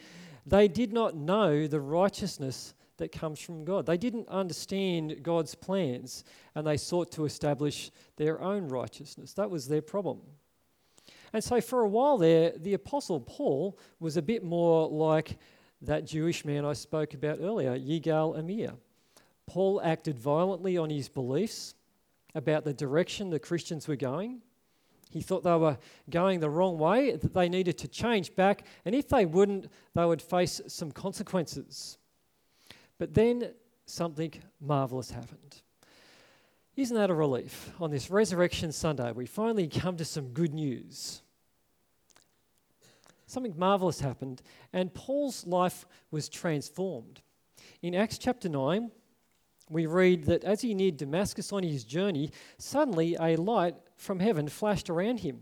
they 0.47 0.67
did 0.67 0.91
not 0.91 1.15
know 1.15 1.67
the 1.67 1.79
righteousness 1.79 2.73
that 2.97 3.11
comes 3.11 3.39
from 3.39 3.63
God. 3.63 3.85
They 3.85 3.95
didn't 3.95 4.27
understand 4.27 5.21
God's 5.21 5.53
plans 5.53 6.23
and 6.55 6.65
they 6.65 6.77
sought 6.77 7.11
to 7.11 7.25
establish 7.25 7.91
their 8.15 8.41
own 8.41 8.69
righteousness. 8.69 9.33
That 9.33 9.51
was 9.51 9.67
their 9.67 9.83
problem. 9.83 10.25
And 11.31 11.43
so, 11.43 11.61
for 11.61 11.81
a 11.81 11.87
while 11.87 12.17
there, 12.17 12.53
the 12.57 12.73
Apostle 12.73 13.19
Paul 13.19 13.77
was 13.99 14.17
a 14.17 14.21
bit 14.23 14.43
more 14.43 14.89
like 14.89 15.37
that 15.81 16.05
Jewish 16.05 16.45
man 16.45 16.65
I 16.65 16.73
spoke 16.73 17.13
about 17.13 17.39
earlier, 17.41 17.77
Yigal 17.77 18.37
Amir. 18.37 18.73
Paul 19.47 19.81
acted 19.83 20.17
violently 20.17 20.77
on 20.77 20.89
his 20.89 21.09
beliefs 21.09 21.75
about 22.35 22.63
the 22.63 22.73
direction 22.73 23.29
the 23.29 23.39
Christians 23.39 23.87
were 23.87 23.95
going. 23.95 24.41
He 25.09 25.21
thought 25.21 25.43
they 25.43 25.55
were 25.55 25.77
going 26.09 26.39
the 26.39 26.49
wrong 26.49 26.77
way, 26.77 27.15
that 27.15 27.33
they 27.33 27.49
needed 27.49 27.77
to 27.79 27.87
change 27.87 28.33
back, 28.35 28.65
and 28.85 28.95
if 28.95 29.09
they 29.09 29.25
wouldn't, 29.25 29.69
they 29.93 30.05
would 30.05 30.21
face 30.21 30.61
some 30.67 30.91
consequences. 30.91 31.97
But 32.97 33.13
then 33.13 33.51
something 33.85 34.33
marvelous 34.61 35.11
happened. 35.11 35.61
Isn't 36.77 36.95
that 36.95 37.09
a 37.09 37.13
relief? 37.13 37.71
On 37.81 37.91
this 37.91 38.09
Resurrection 38.09 38.71
Sunday, 38.71 39.11
we 39.11 39.25
finally 39.25 39.67
come 39.67 39.97
to 39.97 40.05
some 40.05 40.29
good 40.29 40.53
news. 40.53 41.21
Something 43.31 43.53
marvelous 43.57 44.01
happened, 44.01 44.41
and 44.73 44.93
Paul's 44.93 45.47
life 45.47 45.85
was 46.11 46.29
transformed. 46.29 47.21
In 47.81 47.95
Acts 47.95 48.17
chapter 48.17 48.49
9, 48.49 48.91
we 49.69 49.85
read 49.85 50.25
that 50.25 50.43
as 50.43 50.61
he 50.61 50.73
neared 50.73 50.97
Damascus 50.97 51.53
on 51.53 51.63
his 51.63 51.85
journey, 51.85 52.31
suddenly 52.57 53.15
a 53.19 53.37
light 53.37 53.75
from 53.95 54.19
heaven 54.19 54.49
flashed 54.49 54.89
around 54.89 55.21
him. 55.21 55.41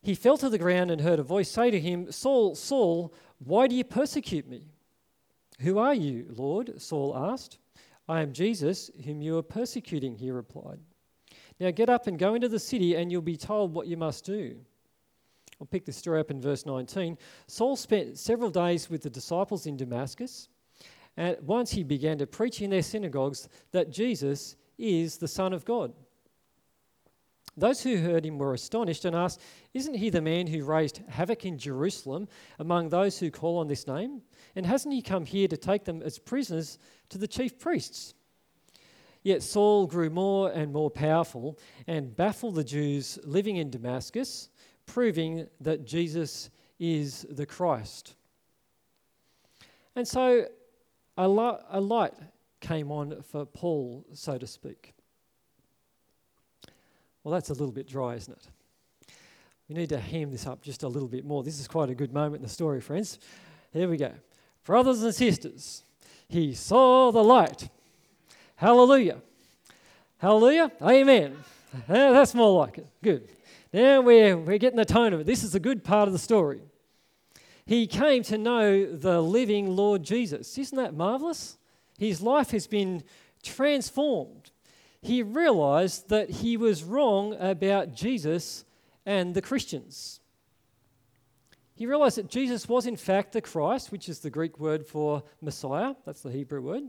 He 0.00 0.14
fell 0.14 0.36
to 0.38 0.48
the 0.48 0.58
ground 0.58 0.90
and 0.90 1.00
heard 1.00 1.18
a 1.18 1.24
voice 1.24 1.50
say 1.50 1.70
to 1.70 1.80
him, 1.80 2.12
Saul, 2.12 2.54
Saul, 2.54 3.12
why 3.38 3.66
do 3.66 3.74
you 3.74 3.84
persecute 3.84 4.48
me? 4.48 4.68
Who 5.60 5.78
are 5.78 5.94
you, 5.94 6.26
Lord? 6.30 6.80
Saul 6.80 7.16
asked. 7.16 7.58
I 8.08 8.20
am 8.20 8.32
Jesus, 8.32 8.90
whom 9.04 9.22
you 9.22 9.38
are 9.38 9.42
persecuting, 9.42 10.16
he 10.16 10.30
replied. 10.30 10.78
Now 11.58 11.70
get 11.70 11.88
up 11.88 12.06
and 12.06 12.18
go 12.18 12.34
into 12.34 12.48
the 12.48 12.58
city, 12.58 12.94
and 12.94 13.10
you'll 13.10 13.22
be 13.22 13.36
told 13.36 13.72
what 13.72 13.86
you 13.86 13.96
must 13.96 14.24
do. 14.24 14.56
I'll 15.64 15.68
pick 15.68 15.86
this 15.86 15.96
story 15.96 16.20
up 16.20 16.30
in 16.30 16.42
verse 16.42 16.66
19. 16.66 17.16
Saul 17.46 17.74
spent 17.74 18.18
several 18.18 18.50
days 18.50 18.90
with 18.90 19.00
the 19.00 19.08
disciples 19.08 19.64
in 19.64 19.78
Damascus, 19.78 20.50
and 21.16 21.38
once 21.40 21.70
he 21.70 21.82
began 21.82 22.18
to 22.18 22.26
preach 22.26 22.60
in 22.60 22.68
their 22.68 22.82
synagogues 22.82 23.48
that 23.72 23.90
Jesus 23.90 24.56
is 24.76 25.16
the 25.16 25.26
Son 25.26 25.54
of 25.54 25.64
God. 25.64 25.94
Those 27.56 27.82
who 27.82 27.96
heard 27.96 28.26
him 28.26 28.36
were 28.36 28.52
astonished 28.52 29.06
and 29.06 29.16
asked, 29.16 29.40
Isn't 29.72 29.94
he 29.94 30.10
the 30.10 30.20
man 30.20 30.48
who 30.48 30.66
raised 30.66 31.00
havoc 31.08 31.46
in 31.46 31.56
Jerusalem 31.56 32.28
among 32.58 32.90
those 32.90 33.18
who 33.18 33.30
call 33.30 33.56
on 33.56 33.66
this 33.66 33.86
name? 33.86 34.20
And 34.56 34.66
hasn't 34.66 34.92
he 34.92 35.00
come 35.00 35.24
here 35.24 35.48
to 35.48 35.56
take 35.56 35.84
them 35.84 36.02
as 36.02 36.18
prisoners 36.18 36.78
to 37.08 37.16
the 37.16 37.26
chief 37.26 37.58
priests? 37.58 38.12
Yet 39.24 39.42
Saul 39.42 39.86
grew 39.86 40.10
more 40.10 40.50
and 40.50 40.70
more 40.70 40.90
powerful 40.90 41.58
and 41.86 42.14
baffled 42.14 42.56
the 42.56 42.64
Jews 42.64 43.18
living 43.24 43.56
in 43.56 43.70
Damascus, 43.70 44.50
proving 44.86 45.46
that 45.60 45.84
Jesus 45.84 46.50
is 46.78 47.26
the 47.30 47.46
Christ. 47.46 48.14
And 49.96 50.06
so 50.06 50.46
a, 51.16 51.28
light 51.28 52.14
came 52.60 52.90
on 52.90 53.22
for 53.22 53.44
Paul, 53.44 54.04
so 54.12 54.38
to 54.38 54.46
speak. 54.46 54.94
Well, 57.22 57.32
that's 57.32 57.50
a 57.50 57.54
little 57.54 57.72
bit 57.72 57.86
dry, 57.86 58.14
isn't 58.14 58.32
it? 58.32 59.16
We 59.68 59.74
need 59.74 59.88
to 59.90 59.98
ham 59.98 60.30
this 60.30 60.46
up 60.46 60.62
just 60.62 60.82
a 60.82 60.88
little 60.88 61.08
bit 61.08 61.24
more. 61.24 61.42
This 61.42 61.58
is 61.58 61.68
quite 61.68 61.88
a 61.88 61.94
good 61.94 62.12
moment 62.12 62.36
in 62.36 62.42
the 62.42 62.48
story, 62.48 62.80
friends. 62.80 63.18
Here 63.72 63.88
we 63.88 63.96
go. 63.96 64.12
Brothers 64.64 65.02
and 65.02 65.14
sisters, 65.14 65.84
he 66.28 66.54
saw 66.54 67.10
the 67.12 67.24
light. 67.24 67.68
Hallelujah. 68.56 69.20
Hallelujah. 70.18 70.70
Amen. 70.82 71.36
that's 71.88 72.34
more 72.34 72.60
like 72.60 72.78
it. 72.78 72.86
Good. 73.02 73.28
Now 73.74 74.00
we're, 74.00 74.38
we're 74.38 74.58
getting 74.58 74.78
the 74.78 74.86
tone 74.86 75.12
of 75.12 75.20
it. 75.20 75.26
This 75.26 75.44
is 75.44 75.54
a 75.54 75.60
good 75.60 75.84
part 75.84 76.08
of 76.08 76.12
the 76.12 76.18
story. 76.18 76.62
He 77.66 77.86
came 77.86 78.22
to 78.24 78.38
know 78.38 78.90
the 78.96 79.20
living 79.20 79.76
Lord 79.76 80.02
Jesus. 80.02 80.56
Isn't 80.56 80.76
that 80.78 80.94
marvelous? 80.94 81.58
His 81.98 82.22
life 82.22 82.52
has 82.52 82.66
been 82.66 83.02
transformed 83.42 84.50
he 85.04 85.22
realized 85.22 86.08
that 86.08 86.30
he 86.30 86.56
was 86.56 86.82
wrong 86.82 87.36
about 87.38 87.94
Jesus 87.94 88.64
and 89.04 89.34
the 89.34 89.42
Christians. 89.42 90.20
He 91.74 91.84
realized 91.84 92.16
that 92.16 92.30
Jesus 92.30 92.66
was, 92.66 92.86
in 92.86 92.96
fact, 92.96 93.32
the 93.32 93.42
Christ, 93.42 93.92
which 93.92 94.08
is 94.08 94.20
the 94.20 94.30
Greek 94.30 94.58
word 94.58 94.86
for 94.86 95.22
Messiah. 95.42 95.94
That's 96.06 96.22
the 96.22 96.30
Hebrew 96.30 96.62
word. 96.62 96.84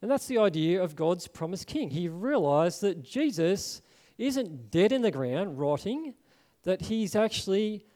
And 0.00 0.08
that's 0.08 0.28
the 0.28 0.38
idea 0.38 0.80
of 0.80 0.94
God's 0.94 1.26
promised 1.26 1.66
king. 1.66 1.90
He 1.90 2.08
realized 2.08 2.82
that 2.82 3.02
Jesus 3.02 3.82
isn't 4.20 4.70
dead 4.70 4.92
in 4.92 5.02
the 5.02 5.10
ground, 5.10 5.58
rotting, 5.58 6.14
that 6.64 6.82
he's 6.82 7.16
actually 7.16 7.86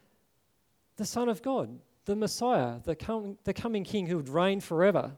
the 0.97 1.04
Son 1.04 1.28
of 1.28 1.43
God, 1.43 1.78
the 2.04 2.16
Messiah, 2.16 2.81
the, 2.85 2.97
com- 2.97 3.38
the 3.45 3.52
coming 3.52 3.85
king 3.85 4.07
who 4.07 4.16
would 4.16 4.28
reign 4.28 4.61
forever. 4.61 5.12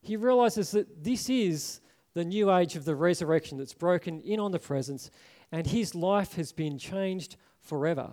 He 0.00 0.16
realizes 0.16 0.70
that 0.72 1.02
this 1.02 1.28
is 1.28 1.80
the 2.14 2.24
new 2.24 2.52
age 2.54 2.76
of 2.76 2.84
the 2.84 2.94
resurrection 2.94 3.58
that's 3.58 3.74
broken 3.74 4.20
in 4.22 4.40
on 4.40 4.52
the 4.52 4.58
presence, 4.58 5.10
and 5.50 5.66
his 5.66 5.94
life 5.94 6.34
has 6.34 6.52
been 6.52 6.78
changed 6.78 7.36
forever. 7.60 8.10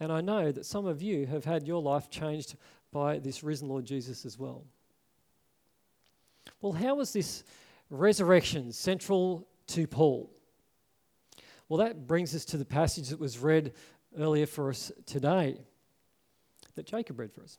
And 0.00 0.12
I 0.12 0.20
know 0.20 0.52
that 0.52 0.66
some 0.66 0.86
of 0.86 1.02
you 1.02 1.26
have 1.26 1.44
had 1.44 1.66
your 1.66 1.82
life 1.82 2.10
changed 2.10 2.56
by 2.92 3.18
this 3.18 3.42
risen 3.42 3.68
Lord 3.68 3.84
Jesus 3.84 4.24
as 4.24 4.38
well. 4.38 4.64
Well, 6.60 6.72
how 6.72 6.94
was 6.94 7.12
this 7.12 7.44
resurrection 7.90 8.72
central 8.72 9.46
to 9.68 9.86
Paul? 9.86 10.30
Well, 11.68 11.78
that 11.78 12.06
brings 12.06 12.34
us 12.34 12.44
to 12.46 12.56
the 12.56 12.64
passage 12.64 13.08
that 13.08 13.18
was 13.18 13.38
read 13.38 13.72
earlier 14.18 14.46
for 14.46 14.70
us 14.70 14.92
today, 15.04 15.58
that 16.76 16.86
Jacob 16.86 17.18
read 17.18 17.32
for 17.32 17.42
us. 17.42 17.58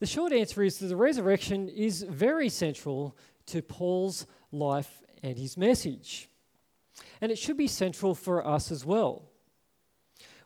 The 0.00 0.06
short 0.06 0.32
answer 0.32 0.62
is 0.62 0.78
that 0.78 0.86
the 0.86 0.96
resurrection 0.96 1.68
is 1.68 2.02
very 2.02 2.48
central 2.48 3.16
to 3.46 3.62
Paul's 3.62 4.26
life 4.50 5.02
and 5.22 5.38
his 5.38 5.56
message. 5.56 6.28
And 7.20 7.30
it 7.30 7.38
should 7.38 7.56
be 7.56 7.68
central 7.68 8.14
for 8.14 8.46
us 8.46 8.72
as 8.72 8.84
well. 8.84 9.30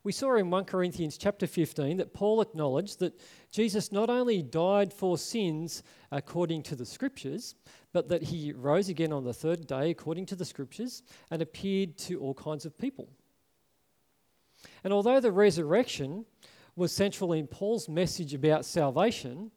We 0.05 0.13
saw 0.13 0.37
in 0.37 0.51
1 0.51 0.65
Corinthians 0.65 1.19
chapter 1.19 1.47
15 1.47 1.97
that 1.97 2.15
Paul 2.15 2.41
acknowledged 2.41 3.01
that 3.01 3.21
Jesus 3.51 3.91
not 3.91 4.09
only 4.09 4.43
died 4.43 4.93
for 4.93 5.19
sins 5.19 5.83
according 6.11 6.63
to 6.65 6.77
the 6.77 6.87
scriptures, 6.87 7.55
but 7.99 8.09
that 8.11 8.23
he 8.23 8.53
rose 8.53 8.89
again 8.89 9.13
on 9.13 9.25
the 9.25 9.35
third 9.35 9.67
day 9.67 9.91
according 9.91 10.25
to 10.25 10.37
the 10.37 10.45
scriptures 10.45 11.03
and 11.33 11.43
appeared 11.43 11.99
to 11.99 12.21
all 12.21 12.33
kinds 12.33 12.65
of 12.65 12.79
people. 12.79 13.09
And 14.85 14.93
although 14.93 15.19
the 15.19 15.33
resurrection 15.33 16.25
was 16.77 16.93
central 16.93 17.33
in 17.33 17.49
Paul's 17.49 17.89
message 17.89 18.35
about 18.35 18.65
salvation, 18.65 19.51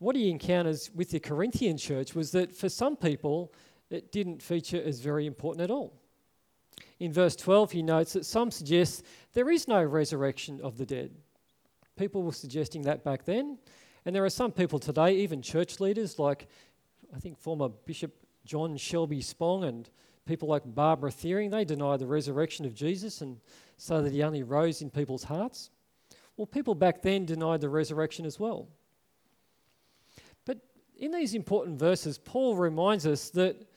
what 0.00 0.16
he 0.16 0.28
encounters 0.28 0.90
with 0.92 1.10
the 1.10 1.20
Corinthian 1.20 1.78
church 1.78 2.16
was 2.16 2.32
that 2.32 2.52
for 2.52 2.68
some 2.68 2.96
people, 2.96 3.52
it 3.90 4.10
didn't 4.10 4.42
feature 4.42 4.82
as 4.84 4.98
very 4.98 5.24
important 5.24 5.62
at 5.62 5.70
all. 5.70 5.92
In 6.98 7.12
verse 7.12 7.36
12, 7.36 7.70
he 7.70 7.82
notes 7.84 8.12
that 8.14 8.26
some 8.26 8.50
suggest 8.50 9.04
there 9.34 9.50
is 9.50 9.68
no 9.68 9.84
resurrection 9.84 10.60
of 10.64 10.78
the 10.78 10.86
dead. 10.86 11.12
People 11.96 12.24
were 12.24 12.32
suggesting 12.32 12.82
that 12.82 13.04
back 13.04 13.24
then, 13.24 13.56
and 14.04 14.16
there 14.16 14.24
are 14.24 14.30
some 14.30 14.50
people 14.50 14.80
today, 14.80 15.14
even 15.16 15.42
church 15.42 15.78
leaders 15.78 16.18
like 16.18 16.48
I 17.14 17.18
think 17.20 17.38
former 17.38 17.68
Bishop 17.68 18.14
John 18.44 18.76
Shelby 18.76 19.20
Spong 19.20 19.64
and 19.64 19.88
people 20.26 20.48
like 20.48 20.62
Barbara 20.64 21.10
Thiering, 21.10 21.50
they 21.50 21.64
deny 21.64 21.96
the 21.96 22.06
resurrection 22.06 22.66
of 22.66 22.74
Jesus 22.74 23.20
and 23.20 23.38
say 23.76 24.00
that 24.00 24.12
he 24.12 24.22
only 24.22 24.42
rose 24.42 24.82
in 24.82 24.90
people's 24.90 25.24
hearts. 25.24 25.70
Well, 26.36 26.46
people 26.46 26.74
back 26.74 27.02
then 27.02 27.24
denied 27.24 27.60
the 27.60 27.68
resurrection 27.68 28.24
as 28.24 28.38
well. 28.38 28.68
But 30.44 30.58
in 30.96 31.10
these 31.10 31.34
important 31.34 31.78
verses, 31.78 32.18
Paul 32.18 32.56
reminds 32.56 33.06
us 33.06 33.30
that 33.30 33.68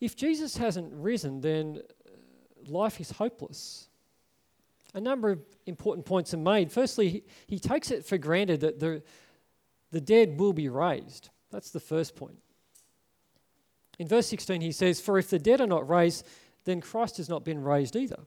if 0.00 0.14
Jesus 0.14 0.56
hasn't 0.56 0.92
risen, 0.92 1.40
then 1.40 1.80
uh, 2.06 2.70
life 2.70 3.00
is 3.00 3.10
hopeless. 3.10 3.88
A 4.94 5.00
number 5.00 5.30
of 5.30 5.40
important 5.66 6.06
points 6.06 6.32
are 6.34 6.38
made. 6.38 6.70
Firstly, 6.70 7.24
he, 7.46 7.58
takes 7.58 7.90
it 7.90 8.04
for 8.04 8.18
granted 8.18 8.60
that 8.60 8.78
the, 8.78 9.02
the 9.90 10.00
dead 10.00 10.38
will 10.38 10.52
be 10.52 10.68
raised. 10.68 11.30
That's 11.56 11.70
the 11.70 11.80
first 11.80 12.16
point. 12.16 12.36
In 13.98 14.06
verse 14.06 14.26
16, 14.26 14.60
he 14.60 14.72
says, 14.72 15.00
For 15.00 15.18
if 15.18 15.30
the 15.30 15.38
dead 15.38 15.62
are 15.62 15.66
not 15.66 15.88
raised, 15.88 16.26
then 16.66 16.82
Christ 16.82 17.16
has 17.16 17.30
not 17.30 17.46
been 17.46 17.64
raised 17.64 17.96
either. 17.96 18.18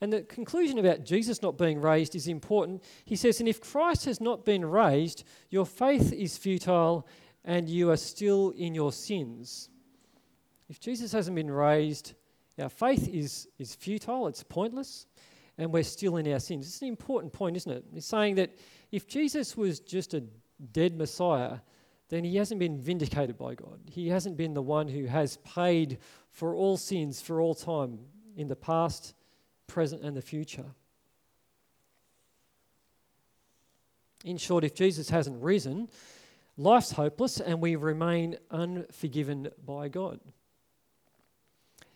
And 0.00 0.12
the 0.12 0.22
conclusion 0.22 0.78
about 0.78 1.04
Jesus 1.04 1.42
not 1.42 1.58
being 1.58 1.80
raised 1.80 2.14
is 2.14 2.28
important. 2.28 2.84
He 3.04 3.16
says, 3.16 3.40
And 3.40 3.48
if 3.48 3.60
Christ 3.60 4.04
has 4.04 4.20
not 4.20 4.44
been 4.44 4.64
raised, 4.64 5.24
your 5.50 5.66
faith 5.66 6.12
is 6.12 6.38
futile 6.38 7.08
and 7.44 7.68
you 7.68 7.90
are 7.90 7.96
still 7.96 8.50
in 8.50 8.72
your 8.72 8.92
sins. 8.92 9.68
If 10.68 10.78
Jesus 10.78 11.10
hasn't 11.10 11.34
been 11.34 11.50
raised, 11.50 12.14
our 12.56 12.68
faith 12.68 13.08
is, 13.08 13.48
is 13.58 13.74
futile, 13.74 14.28
it's 14.28 14.44
pointless, 14.44 15.06
and 15.58 15.72
we're 15.72 15.82
still 15.82 16.18
in 16.18 16.32
our 16.32 16.38
sins. 16.38 16.68
It's 16.68 16.82
an 16.82 16.86
important 16.88 17.32
point, 17.32 17.56
isn't 17.56 17.72
it? 17.72 17.84
He's 17.92 18.06
saying 18.06 18.36
that 18.36 18.56
if 18.92 19.08
Jesus 19.08 19.56
was 19.56 19.80
just 19.80 20.14
a 20.14 20.22
dead 20.72 20.96
Messiah, 20.96 21.58
then 22.08 22.24
he 22.24 22.36
hasn't 22.36 22.60
been 22.60 22.78
vindicated 22.78 23.36
by 23.36 23.54
God. 23.54 23.80
He 23.90 24.08
hasn't 24.08 24.36
been 24.36 24.54
the 24.54 24.62
one 24.62 24.88
who 24.88 25.06
has 25.06 25.38
paid 25.38 25.98
for 26.30 26.54
all 26.54 26.76
sins 26.76 27.20
for 27.20 27.40
all 27.40 27.54
time 27.54 27.98
in 28.36 28.48
the 28.48 28.56
past, 28.56 29.14
present, 29.66 30.02
and 30.02 30.16
the 30.16 30.22
future. 30.22 30.66
In 34.24 34.36
short, 34.36 34.64
if 34.64 34.74
Jesus 34.74 35.10
hasn't 35.10 35.42
risen, 35.42 35.88
Life's 36.56 36.92
hopeless 36.92 37.38
and 37.38 37.60
we 37.60 37.76
remain 37.76 38.38
unforgiven 38.50 39.50
by 39.64 39.88
God. 39.88 40.20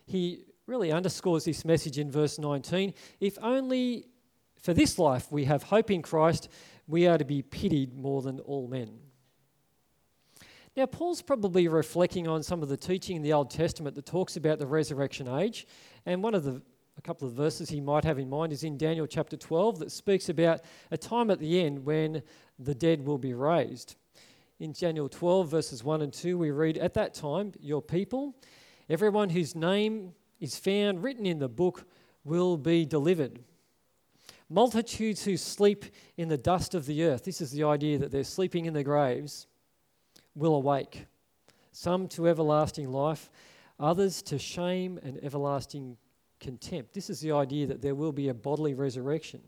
He 0.07 0.45
really 0.67 0.93
underscores 0.93 1.45
this 1.45 1.65
message 1.65 1.99
in 1.99 2.11
verse 2.11 2.39
19. 2.39 2.93
If 3.21 3.39
only 3.43 4.07
for 4.61 4.75
this 4.75 4.99
life 4.99 5.33
we 5.33 5.47
have 5.47 5.63
hope 5.65 5.91
in 5.91 6.03
Christ, 6.03 6.49
we 6.91 7.07
are 7.07 7.19
to 7.19 7.25
be 7.25 7.43
pitied 7.43 7.95
more 7.95 8.23
than 8.23 8.41
all 8.41 8.67
men. 8.69 8.91
Now, 10.77 10.87
Paul's 10.87 11.23
probably 11.23 11.69
reflecting 11.69 12.29
on 12.29 12.43
some 12.43 12.63
of 12.63 12.69
the 12.69 12.77
teaching 12.77 13.17
in 13.17 13.23
the 13.23 13.33
Old 13.33 13.51
Testament 13.51 13.97
that 13.97 14.07
talks 14.07 14.37
about 14.37 14.59
the 14.59 14.67
resurrection 14.67 15.29
age, 15.29 15.67
and 16.07 16.23
one 16.23 16.35
of 16.35 16.45
the 16.45 16.63
a 17.01 17.03
couple 17.03 17.27
of 17.27 17.33
verses 17.33 17.71
he 17.71 17.81
might 17.81 18.05
have 18.05 18.19
in 18.19 18.29
mind 18.29 18.53
is 18.53 18.63
in 18.63 18.77
Daniel 18.77 19.07
chapter 19.07 19.35
12 19.35 19.79
that 19.79 19.91
speaks 19.91 20.29
about 20.29 20.61
a 20.91 20.99
time 20.99 21.31
at 21.31 21.39
the 21.39 21.59
end 21.59 21.83
when 21.87 22.23
the 22.59 22.75
dead 22.75 23.07
will 23.07 23.17
be 23.17 23.33
raised. 23.33 23.97
In 24.59 24.73
Daniel 24.73 25.09
12, 25.09 25.51
verses 25.51 25.83
1 25.83 26.03
and 26.03 26.13
2, 26.13 26.37
we 26.37 26.51
read, 26.51 26.77
At 26.77 26.93
that 26.95 27.15
time, 27.15 27.55
your 27.59 27.81
people, 27.81 28.37
everyone 28.91 29.31
whose 29.31 29.55
name 29.55 30.13
is 30.41 30.59
found 30.59 31.03
written 31.03 31.25
in 31.25 31.39
the 31.39 31.49
book, 31.49 31.87
will 32.23 32.59
be 32.59 32.85
delivered. 32.85 33.41
Multitudes 34.53 35.25
who 35.25 35.37
sleep 35.37 35.85
in 36.17 36.29
the 36.29 36.37
dust 36.37 36.75
of 36.75 36.85
the 36.85 37.05
earth, 37.05 37.25
this 37.25 37.41
is 37.41 37.53
the 37.53 37.63
idea 37.63 37.99
that 37.99 38.11
they're 38.11 38.25
sleeping 38.25 38.67
in 38.67 38.75
their 38.75 38.83
graves, 38.83 39.47
will 40.35 40.57
awake. 40.57 41.07
Some 41.71 42.09
to 42.09 42.29
everlasting 42.29 42.91
life, 42.91 43.31
others 43.79 44.23
to 44.23 44.39
shame 44.41 44.99
and 45.05 45.23
everlasting 45.23 45.97
contempt. 46.41 46.95
This 46.95 47.09
is 47.11 47.21
the 47.21 47.31
idea 47.31 47.69
that 47.69 47.81
there 47.81 47.95
will 47.95 48.11
be 48.11 48.29
a 48.29 48.35
bodily 48.35 48.75
resurrection. 48.75 49.41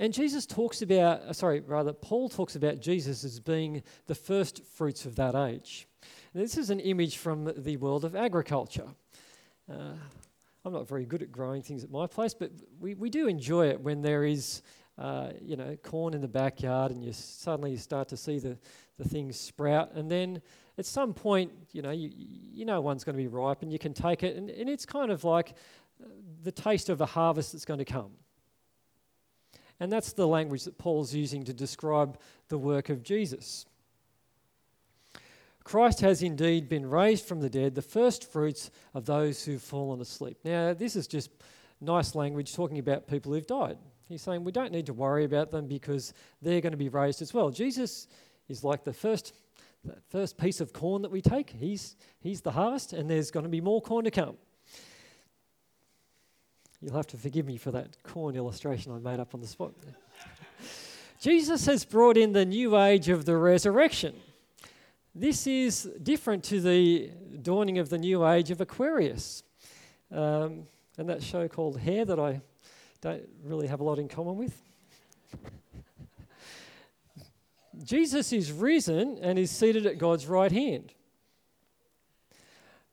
And 0.00 0.12
Jesus 0.12 0.46
talks 0.46 0.82
about, 0.82 1.20
uh, 1.20 1.32
sorry, 1.32 1.60
rather, 1.60 1.92
Paul 1.92 2.28
talks 2.28 2.56
about 2.56 2.80
Jesus 2.80 3.22
as 3.22 3.38
being 3.38 3.82
the 4.06 4.14
first 4.14 4.64
fruits 4.64 5.04
of 5.04 5.14
that 5.16 5.36
age. 5.36 5.86
this 6.34 6.56
is 6.56 6.70
an 6.70 6.80
image 6.80 7.18
from 7.18 7.52
the 7.56 7.76
world 7.76 8.04
of 8.04 8.16
agriculture. 8.16 8.88
Uh, 9.70 9.92
I'm 10.64 10.72
not 10.72 10.86
very 10.86 11.06
good 11.06 11.22
at 11.22 11.32
growing 11.32 11.62
things 11.62 11.84
at 11.84 11.90
my 11.90 12.06
place, 12.06 12.34
but 12.34 12.50
we, 12.78 12.94
we 12.94 13.08
do 13.08 13.28
enjoy 13.28 13.68
it 13.68 13.80
when 13.80 14.02
there 14.02 14.24
is, 14.24 14.62
uh, 14.98 15.30
you 15.40 15.56
know, 15.56 15.76
corn 15.82 16.12
in 16.12 16.20
the 16.20 16.28
backyard 16.28 16.92
and 16.92 17.02
you 17.02 17.12
suddenly 17.12 17.70
you 17.70 17.78
start 17.78 18.08
to 18.08 18.16
see 18.16 18.38
the, 18.38 18.58
the 18.98 19.08
things 19.08 19.40
sprout. 19.40 19.92
And 19.94 20.10
then 20.10 20.42
at 20.76 20.84
some 20.84 21.14
point, 21.14 21.50
you 21.72 21.80
know, 21.80 21.92
you, 21.92 22.10
you 22.14 22.64
know 22.66 22.80
one's 22.82 23.04
going 23.04 23.16
to 23.16 23.22
be 23.22 23.28
ripe 23.28 23.62
and 23.62 23.72
you 23.72 23.78
can 23.78 23.94
take 23.94 24.22
it. 24.22 24.36
And, 24.36 24.50
and 24.50 24.68
it's 24.68 24.84
kind 24.84 25.10
of 25.10 25.24
like 25.24 25.54
uh, 26.02 26.08
the 26.42 26.52
taste 26.52 26.90
of 26.90 27.00
a 27.00 27.06
harvest 27.06 27.52
that's 27.52 27.64
going 27.64 27.78
to 27.78 27.84
come. 27.86 28.10
And 29.80 29.90
that's 29.90 30.12
the 30.12 30.28
language 30.28 30.64
that 30.64 30.76
Paul's 30.76 31.14
using 31.14 31.42
to 31.44 31.54
describe 31.54 32.18
the 32.48 32.58
work 32.58 32.90
of 32.90 33.02
Jesus. 33.02 33.64
Christ 35.64 36.00
has 36.00 36.22
indeed 36.22 36.68
been 36.68 36.88
raised 36.88 37.24
from 37.26 37.40
the 37.40 37.50
dead, 37.50 37.74
the 37.74 37.82
first 37.82 38.30
fruits 38.30 38.70
of 38.94 39.06
those 39.06 39.44
who've 39.44 39.62
fallen 39.62 40.00
asleep. 40.00 40.38
Now, 40.44 40.74
this 40.74 40.96
is 40.96 41.06
just 41.06 41.30
nice 41.80 42.14
language 42.14 42.54
talking 42.54 42.78
about 42.78 43.06
people 43.06 43.32
who've 43.32 43.46
died. 43.46 43.78
He's 44.08 44.22
saying 44.22 44.42
we 44.42 44.52
don't 44.52 44.72
need 44.72 44.86
to 44.86 44.92
worry 44.92 45.24
about 45.24 45.50
them 45.50 45.66
because 45.66 46.12
they're 46.42 46.60
going 46.60 46.72
to 46.72 46.76
be 46.76 46.88
raised 46.88 47.22
as 47.22 47.32
well. 47.32 47.50
Jesus 47.50 48.08
is 48.48 48.64
like 48.64 48.84
the 48.84 48.92
first, 48.92 49.34
the 49.84 49.96
first 50.08 50.36
piece 50.36 50.60
of 50.60 50.72
corn 50.72 51.02
that 51.02 51.10
we 51.10 51.20
take. 51.20 51.50
He's, 51.50 51.96
he's 52.20 52.40
the 52.40 52.50
harvest, 52.50 52.92
and 52.92 53.08
there's 53.08 53.30
going 53.30 53.44
to 53.44 53.50
be 53.50 53.60
more 53.60 53.80
corn 53.80 54.04
to 54.04 54.10
come. 54.10 54.36
You'll 56.80 56.96
have 56.96 57.06
to 57.08 57.18
forgive 57.18 57.46
me 57.46 57.58
for 57.58 57.70
that 57.72 58.02
corn 58.02 58.34
illustration 58.34 58.92
I 58.92 58.98
made 58.98 59.20
up 59.20 59.34
on 59.34 59.40
the 59.40 59.46
spot. 59.46 59.74
Jesus 61.20 61.66
has 61.66 61.84
brought 61.84 62.16
in 62.16 62.32
the 62.32 62.46
new 62.46 62.78
age 62.78 63.10
of 63.10 63.26
the 63.26 63.36
resurrection. 63.36 64.14
This 65.20 65.46
is 65.46 65.82
different 66.02 66.44
to 66.44 66.62
the 66.62 67.10
dawning 67.42 67.76
of 67.76 67.90
the 67.90 67.98
new 67.98 68.26
age 68.26 68.50
of 68.50 68.62
Aquarius. 68.62 69.42
Um, 70.10 70.62
and 70.96 71.10
that 71.10 71.22
show 71.22 71.46
called 71.46 71.78
Hair 71.78 72.06
that 72.06 72.18
I 72.18 72.40
don't 73.02 73.28
really 73.44 73.66
have 73.66 73.80
a 73.80 73.84
lot 73.84 73.98
in 73.98 74.08
common 74.08 74.38
with. 74.38 74.58
Jesus 77.84 78.32
is 78.32 78.50
risen 78.50 79.18
and 79.20 79.38
is 79.38 79.50
seated 79.50 79.84
at 79.84 79.98
God's 79.98 80.26
right 80.26 80.50
hand. 80.50 80.94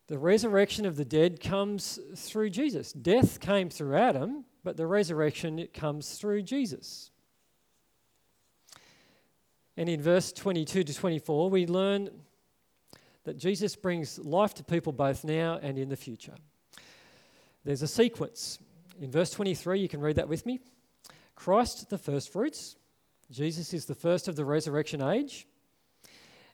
The 0.07 0.19
resurrection 0.19 0.85
of 0.85 0.97
the 0.97 1.05
dead 1.05 1.39
comes 1.39 1.97
through 2.17 2.49
Jesus. 2.49 2.91
Death 2.91 3.39
came 3.39 3.69
through 3.69 3.95
Adam, 3.95 4.43
but 4.65 4.75
the 4.75 4.85
resurrection 4.85 5.59
it 5.59 5.73
comes 5.73 6.15
through 6.15 6.41
Jesus. 6.41 7.09
And 9.77 9.87
in 9.87 10.01
verse 10.01 10.33
22 10.33 10.83
to 10.83 10.93
24, 10.93 11.49
we 11.51 11.67
learn 11.67 12.09
that 13.25 13.37
Jesus 13.37 13.75
brings 13.75 14.17
life 14.17 14.55
to 14.55 14.63
people 14.63 14.91
both 14.91 15.23
now 15.23 15.59
and 15.61 15.77
in 15.77 15.89
the 15.89 15.95
future. 15.95 16.33
There's 17.63 17.83
a 17.83 17.87
sequence. 17.87 18.57
In 18.99 19.11
verse 19.11 19.29
23, 19.29 19.79
you 19.79 19.87
can 19.87 20.01
read 20.01 20.15
that 20.15 20.27
with 20.27 20.45
me. 20.45 20.59
Christ, 21.35 21.89
the 21.89 21.97
first 21.97 22.33
fruits. 22.33 22.75
Jesus 23.29 23.73
is 23.73 23.85
the 23.85 23.93
first 23.93 24.27
of 24.27 24.35
the 24.35 24.45
resurrection 24.45 25.01
age. 25.01 25.45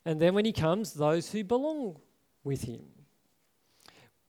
And 0.05 0.19
then 0.19 0.33
when 0.33 0.43
he 0.43 0.51
comes, 0.51 0.93
those 0.93 1.31
who 1.31 1.43
belong 1.43 1.97
with 2.43 2.63
him. 2.63 2.81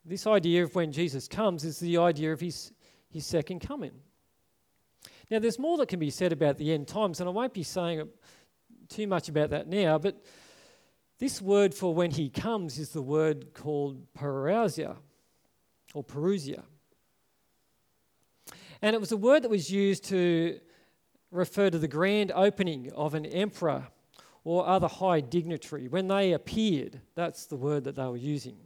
This 0.05 0.27
idea 0.27 0.63
of 0.63 0.75
when 0.75 0.93
Jesus 0.93 1.27
comes 1.27 1.65
is 1.65 1.81
the 1.81 1.97
idea 1.97 2.33
of 2.33 2.41
his, 2.41 2.71
his 3.11 3.27
second 3.27 3.61
coming. 3.61 3.93
Now, 5.31 5.39
there's 5.39 5.59
more 5.59 5.79
that 5.79 5.89
can 5.89 5.99
be 5.99 6.11
said 6.11 6.33
about 6.33 6.59
the 6.59 6.73
end 6.73 6.87
times, 6.87 7.21
and 7.21 7.29
I 7.29 7.33
won't 7.33 7.55
be 7.55 7.63
saying 7.63 8.07
too 8.95 9.07
much 9.07 9.29
about 9.29 9.51
that 9.51 9.67
now, 9.67 9.99
but 9.99 10.23
this 11.19 11.43
word 11.43 11.75
for 11.75 11.95
when 11.95 12.11
he 12.11 12.29
comes 12.29 12.79
is 12.79 12.91
the 12.91 13.03
word 13.03 13.55
called 13.55 14.07
parousia 14.15 14.97
or 15.95 16.05
perusia. 16.05 16.63
And 18.83 18.95
it 18.95 19.01
was 19.01 19.13
a 19.13 19.17
word 19.17 19.43
that 19.43 19.49
was 19.49 19.71
used 19.71 20.05
to 20.07 20.61
refer 21.31 21.71
to 21.71 21.79
the 21.79 21.89
grand 21.89 22.31
opening 22.35 22.93
of 22.93 23.15
an 23.15 23.27
emperor 23.27 23.89
or 24.45 24.67
other 24.67 24.89
high 24.89 25.21
dignitary. 25.21 25.89
When 25.89 26.09
they 26.09 26.33
appeared, 26.33 27.01
that's 27.15 27.47
the 27.47 27.57
word 27.57 27.85
that 27.85 27.97
they 27.97 28.05
were 28.05 28.17
using. 28.17 28.59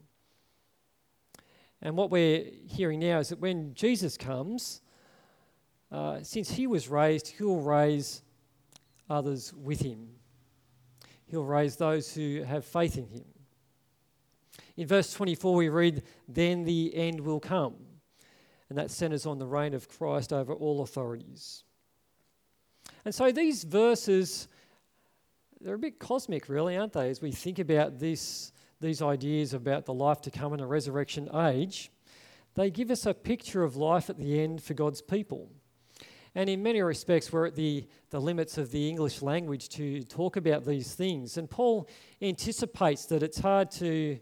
And 1.81 1.97
what 1.97 2.11
we're 2.11 2.45
hearing 2.67 2.99
now 2.99 3.21
is 3.21 3.29
that 3.29 3.39
when 3.39 3.73
Jesus 3.75 4.17
comes, 4.17 4.81
uh, 5.93 6.19
since 6.23 6.51
he 6.51 6.67
was 6.67 6.89
raised, 6.89 7.29
he'll 7.29 7.61
raise 7.61 8.23
others 9.09 9.55
with 9.55 9.81
him. 9.81 10.18
He'll 11.31 11.45
raise 11.45 11.77
those 11.77 12.13
who 12.13 12.43
have 12.43 12.65
faith 12.65 12.97
in 12.97 13.07
him. 13.07 13.25
In 14.77 14.87
verse 14.87 15.13
24, 15.13 15.55
we 15.55 15.69
read, 15.69 16.03
Then 16.27 16.65
the 16.65 16.95
end 16.95 17.21
will 17.21 17.41
come. 17.41 17.75
And 18.69 18.79
that 18.79 18.91
centers 18.91 19.27
on 19.27 19.39
the 19.39 19.47
reign 19.47 19.75
of 19.75 19.89
Christ 19.89 20.33
over 20.33 20.53
all 20.53 20.83
authorities. 20.83 21.65
And 23.05 23.15
so 23.15 23.33
these 23.33 23.65
verses, 23.65 24.49
they're 25.61 25.75
a 25.75 25.79
bit 25.79 25.99
cosmic, 25.99 26.49
really, 26.49 26.77
aren't 26.77 26.93
they, 26.93 27.11
as 27.11 27.23
we 27.23 27.33
think 27.33 27.59
about 27.59 27.99
this 27.99 28.53
these 28.81 29.03
ideas 29.03 29.55
about 29.55 29.85
the 29.87 29.95
life 29.95 30.21
to 30.23 30.31
come 30.31 30.53
in 30.55 30.61
a 30.61 30.67
resurrection 30.67 31.29
age, 31.35 31.91
they 32.55 32.71
give 32.71 32.91
us 32.91 33.07
a 33.07 33.15
picture 33.15 33.63
of 33.63 33.77
life 33.77 34.09
at 34.09 34.19
the 34.19 34.41
end 34.41 34.63
for 34.63 34.75
God's 34.75 35.03
people. 35.03 35.51
And 36.35 36.49
in 36.49 36.63
many 36.63 36.81
respects, 36.83 37.33
we're 37.33 37.47
at 37.47 37.55
the, 37.55 37.87
the 38.11 38.21
limits 38.21 38.59
of 38.59 38.71
the 38.71 38.89
English 38.89 39.23
language 39.23 39.69
to 39.71 40.03
talk 40.05 40.37
about 40.37 40.65
these 40.65 40.95
things. 40.95 41.37
And 41.37 41.49
Paul 41.49 41.89
anticipates 42.21 43.07
that 43.07 43.23
it's 43.23 43.39
hard 43.39 43.71
to 43.73 44.19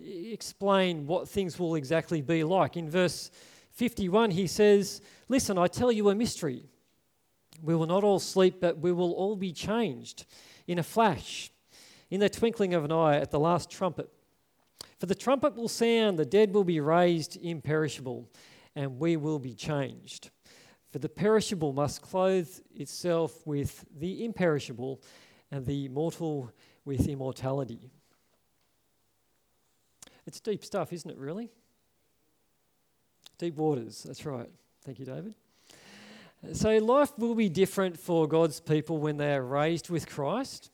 explain 0.00 1.06
what 1.06 1.28
things 1.28 1.58
will 1.58 1.76
exactly 1.76 2.20
be 2.20 2.44
like. 2.44 2.76
In 2.76 2.90
verse 2.90 3.30
51, 3.72 4.30
he 4.32 4.46
says, 4.46 5.00
Listen, 5.28 5.58
I 5.58 5.66
tell 5.66 5.92
you 5.92 6.10
a 6.10 6.14
mystery. 6.14 6.64
We 7.62 7.74
will 7.74 7.86
not 7.86 8.04
all 8.04 8.18
sleep, 8.18 8.60
but 8.60 8.78
we 8.78 8.92
will 8.92 9.12
all 9.12 9.36
be 9.36 9.52
changed 9.52 10.26
in 10.66 10.78
a 10.78 10.82
flash 10.82 11.50
in 12.10 12.20
the 12.20 12.28
twinkling 12.28 12.74
of 12.74 12.84
an 12.84 12.92
eye 12.92 13.16
at 13.16 13.30
the 13.30 13.40
last 13.40 13.70
trumpet. 13.70 14.10
For 14.98 15.06
the 15.06 15.14
trumpet 15.14 15.56
will 15.56 15.68
sound, 15.68 16.18
the 16.18 16.24
dead 16.24 16.54
will 16.54 16.64
be 16.64 16.80
raised 16.80 17.36
imperishable, 17.36 18.30
and 18.74 18.98
we 18.98 19.16
will 19.16 19.38
be 19.38 19.54
changed. 19.54 20.30
For 20.96 21.00
the 21.00 21.10
perishable 21.10 21.74
must 21.74 22.00
clothe 22.00 22.48
itself 22.74 23.46
with 23.46 23.84
the 23.98 24.24
imperishable, 24.24 25.02
and 25.50 25.66
the 25.66 25.90
mortal 25.90 26.50
with 26.86 27.06
immortality. 27.06 27.90
It's 30.26 30.40
deep 30.40 30.64
stuff, 30.64 30.94
isn't 30.94 31.10
it, 31.10 31.18
really? 31.18 31.50
Deep 33.36 33.56
waters, 33.56 34.04
that's 34.04 34.24
right. 34.24 34.48
Thank 34.86 34.98
you, 34.98 35.04
David. 35.04 35.34
So, 36.54 36.78
life 36.78 37.12
will 37.18 37.34
be 37.34 37.50
different 37.50 37.98
for 38.00 38.26
God's 38.26 38.58
people 38.60 38.96
when 38.96 39.18
they 39.18 39.34
are 39.34 39.44
raised 39.44 39.90
with 39.90 40.08
Christ. 40.08 40.70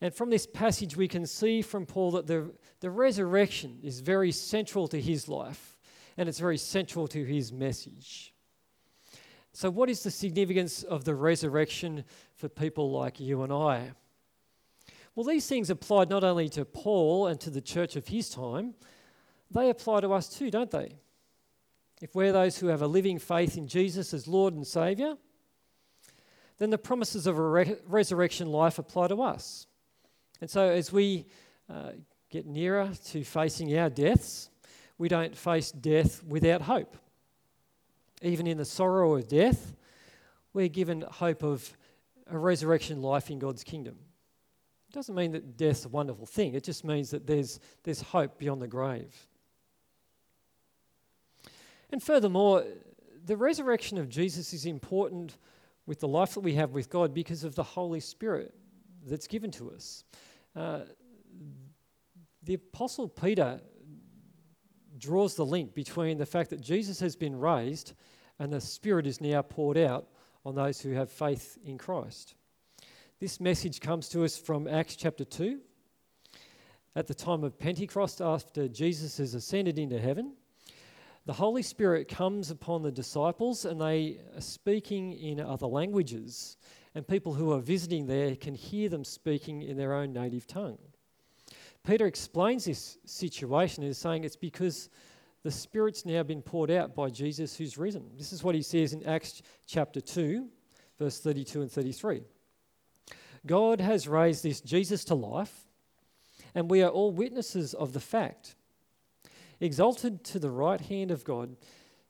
And 0.00 0.14
from 0.14 0.30
this 0.30 0.46
passage, 0.46 0.96
we 0.96 1.08
can 1.08 1.26
see 1.26 1.62
from 1.62 1.84
Paul 1.84 2.12
that 2.12 2.28
the, 2.28 2.52
the 2.78 2.90
resurrection 2.90 3.80
is 3.82 3.98
very 3.98 4.30
central 4.30 4.86
to 4.86 5.00
his 5.00 5.28
life 5.28 5.76
and 6.16 6.28
it's 6.28 6.38
very 6.38 6.58
central 6.58 7.08
to 7.08 7.24
his 7.24 7.52
message. 7.52 8.32
So, 9.52 9.70
what 9.70 9.90
is 9.90 10.02
the 10.02 10.10
significance 10.10 10.82
of 10.82 11.04
the 11.04 11.14
resurrection 11.14 12.04
for 12.36 12.48
people 12.48 12.90
like 12.90 13.18
you 13.18 13.42
and 13.42 13.52
I? 13.52 13.92
Well, 15.14 15.24
these 15.24 15.48
things 15.48 15.68
applied 15.68 16.10
not 16.10 16.22
only 16.22 16.48
to 16.50 16.64
Paul 16.64 17.26
and 17.26 17.40
to 17.40 17.50
the 17.50 17.60
church 17.60 17.96
of 17.96 18.06
his 18.06 18.30
time, 18.30 18.74
they 19.50 19.70
apply 19.70 20.02
to 20.02 20.12
us 20.12 20.28
too, 20.28 20.50
don't 20.50 20.70
they? 20.70 20.94
If 22.00 22.14
we're 22.14 22.32
those 22.32 22.58
who 22.58 22.68
have 22.68 22.82
a 22.82 22.86
living 22.86 23.18
faith 23.18 23.56
in 23.56 23.66
Jesus 23.66 24.14
as 24.14 24.28
Lord 24.28 24.54
and 24.54 24.66
Saviour, 24.66 25.16
then 26.58 26.70
the 26.70 26.78
promises 26.78 27.26
of 27.26 27.38
a 27.38 27.42
re- 27.42 27.76
resurrection 27.86 28.48
life 28.52 28.78
apply 28.78 29.08
to 29.08 29.22
us. 29.22 29.66
And 30.40 30.48
so, 30.48 30.68
as 30.68 30.92
we 30.92 31.26
uh, 31.68 31.92
get 32.30 32.46
nearer 32.46 32.90
to 33.06 33.24
facing 33.24 33.76
our 33.76 33.90
deaths, 33.90 34.50
we 34.98 35.08
don't 35.08 35.36
face 35.36 35.72
death 35.72 36.22
without 36.22 36.62
hope. 36.62 36.96
Even 38.22 38.46
in 38.46 38.58
the 38.58 38.64
sorrow 38.64 39.14
of 39.14 39.28
death, 39.28 39.74
we're 40.52 40.68
given 40.68 41.02
hope 41.02 41.42
of 41.42 41.76
a 42.30 42.38
resurrection 42.38 43.00
life 43.00 43.30
in 43.30 43.38
God's 43.38 43.64
kingdom. 43.64 43.96
It 44.88 44.94
doesn't 44.94 45.14
mean 45.14 45.32
that 45.32 45.56
death's 45.56 45.84
a 45.84 45.88
wonderful 45.88 46.26
thing, 46.26 46.54
it 46.54 46.64
just 46.64 46.84
means 46.84 47.10
that 47.10 47.26
there's, 47.26 47.60
there's 47.84 48.00
hope 48.00 48.38
beyond 48.38 48.62
the 48.62 48.68
grave. 48.68 49.14
And 51.90 52.02
furthermore, 52.02 52.64
the 53.24 53.36
resurrection 53.36 53.98
of 53.98 54.08
Jesus 54.08 54.52
is 54.52 54.66
important 54.66 55.38
with 55.86 56.00
the 56.00 56.08
life 56.08 56.34
that 56.34 56.40
we 56.40 56.54
have 56.54 56.72
with 56.72 56.90
God 56.90 57.14
because 57.14 57.44
of 57.44 57.54
the 57.54 57.62
Holy 57.62 58.00
Spirit 58.00 58.54
that's 59.06 59.26
given 59.26 59.50
to 59.52 59.70
us. 59.70 60.04
Uh, 60.54 60.80
the 62.42 62.54
Apostle 62.54 63.08
Peter 63.08 63.60
draws 64.98 65.34
the 65.34 65.46
link 65.46 65.74
between 65.74 66.18
the 66.18 66.26
fact 66.26 66.50
that 66.50 66.60
Jesus 66.60 67.00
has 67.00 67.16
been 67.16 67.38
raised 67.38 67.94
and 68.38 68.52
the 68.52 68.60
Spirit 68.60 69.06
is 69.06 69.20
now 69.20 69.42
poured 69.42 69.76
out 69.76 70.08
on 70.44 70.54
those 70.54 70.80
who 70.80 70.92
have 70.92 71.10
faith 71.10 71.58
in 71.64 71.78
Christ. 71.78 72.34
This 73.20 73.40
message 73.40 73.80
comes 73.80 74.08
to 74.10 74.24
us 74.24 74.38
from 74.38 74.68
Acts 74.68 74.96
chapter 74.96 75.24
2. 75.24 75.58
At 76.94 77.06
the 77.06 77.14
time 77.14 77.44
of 77.44 77.58
Pentecost, 77.58 78.20
after 78.20 78.68
Jesus 78.68 79.18
has 79.18 79.34
ascended 79.34 79.78
into 79.78 79.98
heaven, 79.98 80.34
the 81.26 81.32
Holy 81.32 81.62
Spirit 81.62 82.08
comes 82.08 82.50
upon 82.50 82.82
the 82.82 82.90
disciples 82.90 83.64
and 83.64 83.80
they 83.80 84.20
are 84.34 84.40
speaking 84.40 85.12
in 85.12 85.40
other 85.40 85.66
languages. 85.66 86.56
And 86.94 87.06
people 87.06 87.34
who 87.34 87.52
are 87.52 87.60
visiting 87.60 88.06
there 88.06 88.34
can 88.34 88.54
hear 88.54 88.88
them 88.88 89.04
speaking 89.04 89.62
in 89.62 89.76
their 89.76 89.92
own 89.92 90.12
native 90.12 90.46
tongue. 90.46 90.78
Peter 91.84 92.06
explains 92.06 92.64
this 92.64 92.98
situation 93.06 93.84
as 93.84 93.98
saying 93.98 94.24
it's 94.24 94.36
because 94.36 94.90
the 95.42 95.50
Spirit's 95.50 96.04
now 96.04 96.22
been 96.22 96.42
poured 96.42 96.70
out 96.70 96.94
by 96.94 97.08
Jesus 97.08 97.56
who's 97.56 97.78
risen. 97.78 98.04
This 98.16 98.32
is 98.32 98.42
what 98.42 98.54
he 98.54 98.62
says 98.62 98.92
in 98.92 99.06
Acts 99.06 99.42
chapter 99.66 100.00
2, 100.00 100.46
verse 100.98 101.20
32 101.20 101.62
and 101.62 101.70
33. 101.70 102.22
God 103.46 103.80
has 103.80 104.08
raised 104.08 104.42
this 104.42 104.60
Jesus 104.60 105.04
to 105.06 105.14
life, 105.14 105.66
and 106.54 106.70
we 106.70 106.82
are 106.82 106.90
all 106.90 107.12
witnesses 107.12 107.72
of 107.74 107.92
the 107.92 108.00
fact. 108.00 108.56
Exalted 109.60 110.24
to 110.24 110.38
the 110.38 110.50
right 110.50 110.80
hand 110.80 111.10
of 111.10 111.24
God, 111.24 111.56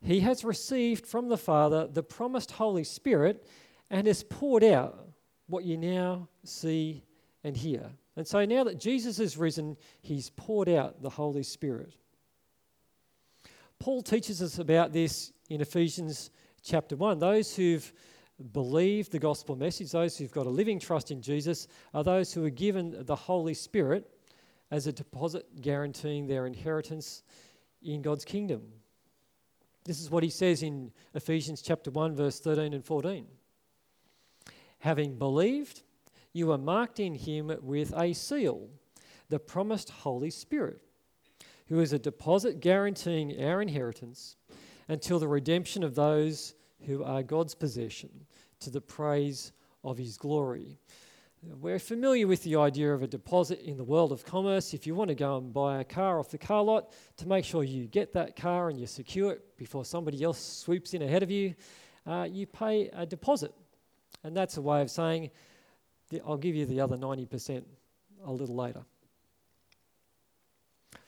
he 0.01 0.21
has 0.21 0.43
received 0.43 1.05
from 1.05 1.29
the 1.29 1.37
Father 1.37 1.87
the 1.87 2.03
promised 2.03 2.51
Holy 2.51 2.83
Spirit 2.83 3.47
and 3.89 4.07
has 4.07 4.23
poured 4.23 4.63
out 4.63 5.07
what 5.47 5.65
you 5.65 5.77
now 5.77 6.27
see 6.43 7.03
and 7.43 7.57
hear. 7.57 7.91
And 8.19 8.27
so 8.27 8.43
now 8.43 8.65
that 8.65 8.77
Jesus 8.77 9.17
is 9.17 9.37
risen, 9.37 9.77
he's 10.01 10.29
poured 10.31 10.67
out 10.67 11.01
the 11.01 11.09
Holy 11.09 11.41
Spirit. 11.41 11.93
Paul 13.79 14.01
teaches 14.01 14.41
us 14.41 14.59
about 14.59 14.91
this 14.91 15.31
in 15.49 15.61
Ephesians 15.61 16.29
chapter 16.61 16.97
1. 16.97 17.19
Those 17.19 17.55
who've 17.55 17.93
believed 18.51 19.13
the 19.13 19.19
gospel 19.19 19.55
message, 19.55 19.93
those 19.93 20.17
who've 20.17 20.33
got 20.33 20.47
a 20.47 20.49
living 20.49 20.81
trust 20.81 21.11
in 21.11 21.21
Jesus, 21.21 21.69
are 21.93 22.03
those 22.03 22.33
who 22.33 22.43
are 22.43 22.49
given 22.49 23.05
the 23.05 23.15
Holy 23.15 23.53
Spirit 23.53 24.11
as 24.69 24.85
a 24.85 24.91
deposit 24.91 25.45
guaranteeing 25.61 26.27
their 26.27 26.45
inheritance 26.45 27.23
in 27.81 28.01
God's 28.01 28.25
kingdom. 28.25 28.63
This 29.85 30.01
is 30.01 30.11
what 30.11 30.23
he 30.23 30.29
says 30.29 30.61
in 30.61 30.91
Ephesians 31.13 31.61
chapter 31.61 31.89
1 31.89 32.17
verse 32.17 32.41
13 32.41 32.73
and 32.73 32.83
14. 32.83 33.25
Having 34.79 35.17
believed, 35.17 35.83
you 36.39 36.53
are 36.53 36.57
marked 36.57 37.01
in 37.01 37.13
him 37.13 37.51
with 37.61 37.93
a 37.97 38.13
seal, 38.13 38.69
the 39.27 39.37
promised 39.37 39.89
Holy 39.89 40.29
Spirit, 40.29 40.79
who 41.67 41.81
is 41.81 41.91
a 41.91 41.99
deposit 41.99 42.61
guaranteeing 42.61 43.43
our 43.43 43.61
inheritance 43.61 44.37
until 44.87 45.19
the 45.19 45.27
redemption 45.27 45.83
of 45.83 45.93
those 45.93 46.55
who 46.87 47.03
are 47.03 47.21
God's 47.21 47.53
possession, 47.53 48.09
to 48.61 48.69
the 48.69 48.79
praise 48.79 49.51
of 49.83 49.97
his 49.97 50.17
glory. 50.17 50.79
We're 51.43 51.79
familiar 51.79 52.25
with 52.25 52.43
the 52.43 52.55
idea 52.55 52.93
of 52.93 53.03
a 53.03 53.07
deposit 53.07 53.61
in 53.61 53.75
the 53.75 53.83
world 53.83 54.11
of 54.13 54.25
commerce. 54.25 54.73
If 54.73 54.87
you 54.87 54.95
want 54.95 55.09
to 55.09 55.15
go 55.15 55.37
and 55.37 55.53
buy 55.53 55.81
a 55.81 55.83
car 55.83 56.19
off 56.19 56.29
the 56.29 56.37
car 56.37 56.63
lot, 56.63 56.93
to 57.17 57.27
make 57.27 57.43
sure 57.43 57.63
you 57.63 57.85
get 57.87 58.13
that 58.13 58.35
car 58.35 58.69
and 58.69 58.79
you 58.79 58.87
secure 58.87 59.33
it 59.33 59.57
before 59.57 59.83
somebody 59.83 60.23
else 60.23 60.39
swoops 60.41 60.93
in 60.93 61.01
ahead 61.01 61.21
of 61.21 61.31
you, 61.31 61.53
uh, 62.07 62.27
you 62.29 62.45
pay 62.47 62.89
a 62.93 63.05
deposit. 63.05 63.53
And 64.23 64.35
that's 64.35 64.57
a 64.57 64.61
way 64.61 64.81
of 64.81 64.89
saying, 64.89 65.31
I'll 66.25 66.37
give 66.37 66.55
you 66.55 66.65
the 66.65 66.81
other 66.81 66.97
90% 66.97 67.63
a 68.25 68.31
little 68.31 68.55
later. 68.55 68.83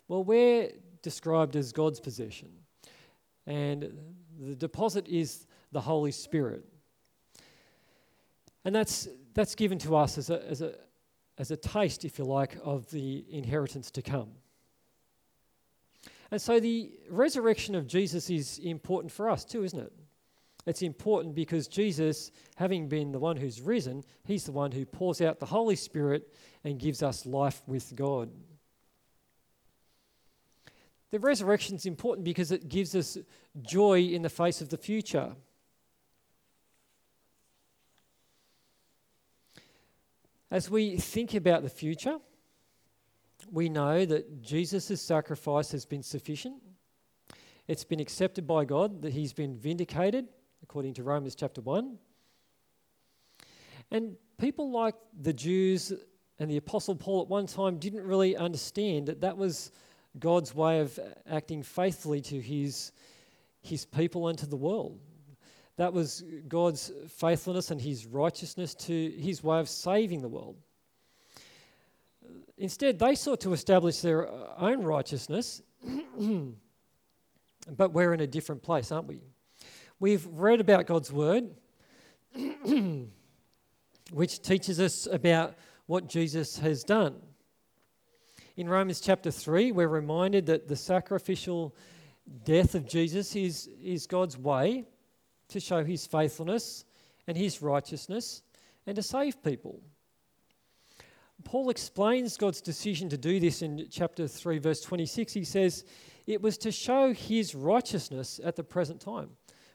Well, 0.07 0.23
we're 0.23 0.71
described 1.01 1.55
as 1.55 1.71
God's 1.71 1.99
possession, 1.99 2.49
and 3.47 3.91
the 4.39 4.55
deposit 4.55 5.07
is 5.07 5.47
the 5.71 5.81
Holy 5.81 6.11
Spirit. 6.11 6.65
And 8.65 8.75
that's, 8.75 9.07
that's 9.33 9.55
given 9.55 9.79
to 9.79 9.95
us 9.95 10.17
as 10.17 10.29
a, 10.29 10.47
as, 10.47 10.61
a, 10.61 10.75
as 11.37 11.51
a 11.51 11.57
taste, 11.57 12.05
if 12.05 12.19
you 12.19 12.25
like, 12.25 12.57
of 12.63 12.89
the 12.91 13.25
inheritance 13.29 13.89
to 13.91 14.01
come. 14.01 14.29
And 16.29 16.41
so 16.41 16.59
the 16.59 16.91
resurrection 17.09 17.75
of 17.75 17.87
Jesus 17.87 18.29
is 18.29 18.59
important 18.59 19.11
for 19.11 19.29
us 19.29 19.43
too, 19.43 19.63
isn't 19.63 19.79
it? 19.79 19.91
It's 20.65 20.81
important 20.81 21.33
because 21.33 21.67
Jesus, 21.67 22.31
having 22.55 22.87
been 22.87 23.11
the 23.11 23.19
one 23.19 23.37
who's 23.37 23.61
risen, 23.61 24.03
he's 24.23 24.43
the 24.43 24.51
one 24.51 24.71
who 24.71 24.85
pours 24.85 25.21
out 25.21 25.39
the 25.39 25.45
Holy 25.45 25.75
Spirit 25.75 26.31
and 26.63 26.79
gives 26.79 27.01
us 27.01 27.25
life 27.25 27.61
with 27.65 27.95
God. 27.95 28.29
The 31.09 31.19
resurrection 31.19 31.75
is 31.75 31.85
important 31.85 32.23
because 32.25 32.51
it 32.51 32.69
gives 32.69 32.95
us 32.95 33.17
joy 33.61 34.01
in 34.01 34.21
the 34.21 34.29
face 34.29 34.61
of 34.61 34.69
the 34.69 34.77
future. 34.77 35.35
As 40.51 40.69
we 40.69 40.97
think 40.97 41.33
about 41.33 41.63
the 41.63 41.69
future, 41.69 42.17
we 43.51 43.67
know 43.67 44.05
that 44.05 44.41
Jesus' 44.41 45.01
sacrifice 45.01 45.71
has 45.71 45.85
been 45.85 46.03
sufficient. 46.03 46.61
It's 47.67 47.83
been 47.83 47.99
accepted 47.99 48.45
by 48.45 48.65
God, 48.65 49.01
that 49.01 49.13
he's 49.13 49.33
been 49.33 49.57
vindicated 49.57 50.27
according 50.63 50.93
to 50.95 51.03
Romans 51.03 51.35
chapter 51.35 51.61
1. 51.61 51.97
And 53.91 54.15
people 54.39 54.71
like 54.71 54.95
the 55.21 55.33
Jews 55.33 55.91
and 56.39 56.49
the 56.49 56.57
Apostle 56.57 56.95
Paul 56.95 57.23
at 57.23 57.27
one 57.27 57.45
time 57.45 57.77
didn't 57.77 58.03
really 58.03 58.35
understand 58.35 59.07
that 59.07 59.21
that 59.21 59.37
was 59.37 59.71
God's 60.17 60.55
way 60.55 60.79
of 60.79 60.99
acting 61.29 61.63
faithfully 61.63 62.21
to 62.21 62.39
his, 62.39 62.91
his 63.61 63.85
people 63.85 64.27
and 64.27 64.37
to 64.39 64.45
the 64.45 64.55
world. 64.55 64.99
That 65.77 65.93
was 65.93 66.23
God's 66.47 66.91
faithfulness 67.09 67.71
and 67.71 67.81
his 67.81 68.05
righteousness 68.05 68.73
to 68.75 69.11
his 69.11 69.43
way 69.43 69.59
of 69.59 69.69
saving 69.69 70.21
the 70.21 70.29
world. 70.29 70.57
Instead, 72.57 72.99
they 72.99 73.15
sought 73.15 73.41
to 73.41 73.53
establish 73.53 74.01
their 74.01 74.29
own 74.59 74.83
righteousness, 74.83 75.61
but 77.75 77.93
we're 77.93 78.13
in 78.13 78.19
a 78.19 78.27
different 78.27 78.61
place, 78.61 78.91
aren't 78.91 79.07
we? 79.07 79.21
We've 80.01 80.25
read 80.25 80.59
about 80.59 80.87
God's 80.87 81.13
word, 81.13 81.51
which 84.11 84.41
teaches 84.41 84.79
us 84.79 85.05
about 85.05 85.53
what 85.85 86.07
Jesus 86.07 86.57
has 86.57 86.83
done. 86.83 87.17
In 88.57 88.67
Romans 88.67 88.99
chapter 88.99 89.29
3, 89.29 89.71
we're 89.71 89.87
reminded 89.87 90.47
that 90.47 90.67
the 90.67 90.75
sacrificial 90.75 91.75
death 92.43 92.73
of 92.73 92.87
Jesus 92.87 93.35
is, 93.35 93.69
is 93.79 94.07
God's 94.07 94.39
way 94.39 94.85
to 95.49 95.59
show 95.59 95.83
his 95.83 96.07
faithfulness 96.07 96.83
and 97.27 97.37
his 97.37 97.61
righteousness 97.61 98.41
and 98.87 98.95
to 98.95 99.03
save 99.03 99.43
people. 99.43 99.81
Paul 101.43 101.69
explains 101.69 102.37
God's 102.37 102.61
decision 102.61 103.07
to 103.09 103.17
do 103.17 103.39
this 103.39 103.61
in 103.61 103.85
chapter 103.91 104.27
3, 104.27 104.57
verse 104.57 104.81
26. 104.81 105.31
He 105.31 105.43
says, 105.43 105.85
It 106.25 106.41
was 106.41 106.57
to 106.57 106.71
show 106.71 107.13
his 107.13 107.53
righteousness 107.53 108.39
at 108.43 108.55
the 108.55 108.63
present 108.63 108.99
time. 108.99 109.29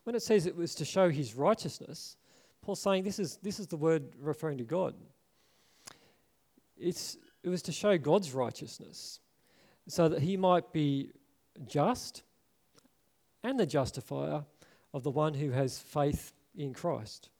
When 0.06 0.14
it 0.14 0.22
says 0.22 0.46
it 0.46 0.54
was 0.54 0.72
to 0.76 0.84
show 0.84 1.10
his 1.10 1.34
righteousness, 1.34 2.16
Paul's 2.62 2.80
saying 2.80 3.02
this 3.02 3.18
is, 3.18 3.40
this 3.42 3.58
is 3.58 3.66
the 3.66 3.76
word 3.76 4.04
referring 4.20 4.56
to 4.58 4.62
God. 4.62 4.94
It's, 6.78 7.16
it 7.42 7.48
was 7.48 7.60
to 7.62 7.72
show 7.72 7.98
God's 7.98 8.32
righteousness 8.32 9.18
so 9.88 10.08
that 10.08 10.22
he 10.22 10.36
might 10.36 10.72
be 10.72 11.10
just 11.66 12.22
and 13.42 13.58
the 13.58 13.66
justifier 13.66 14.44
of 14.94 15.02
the 15.02 15.10
one 15.10 15.34
who 15.34 15.50
has 15.50 15.80
faith 15.80 16.32
in 16.54 16.72
Christ. 16.72 17.30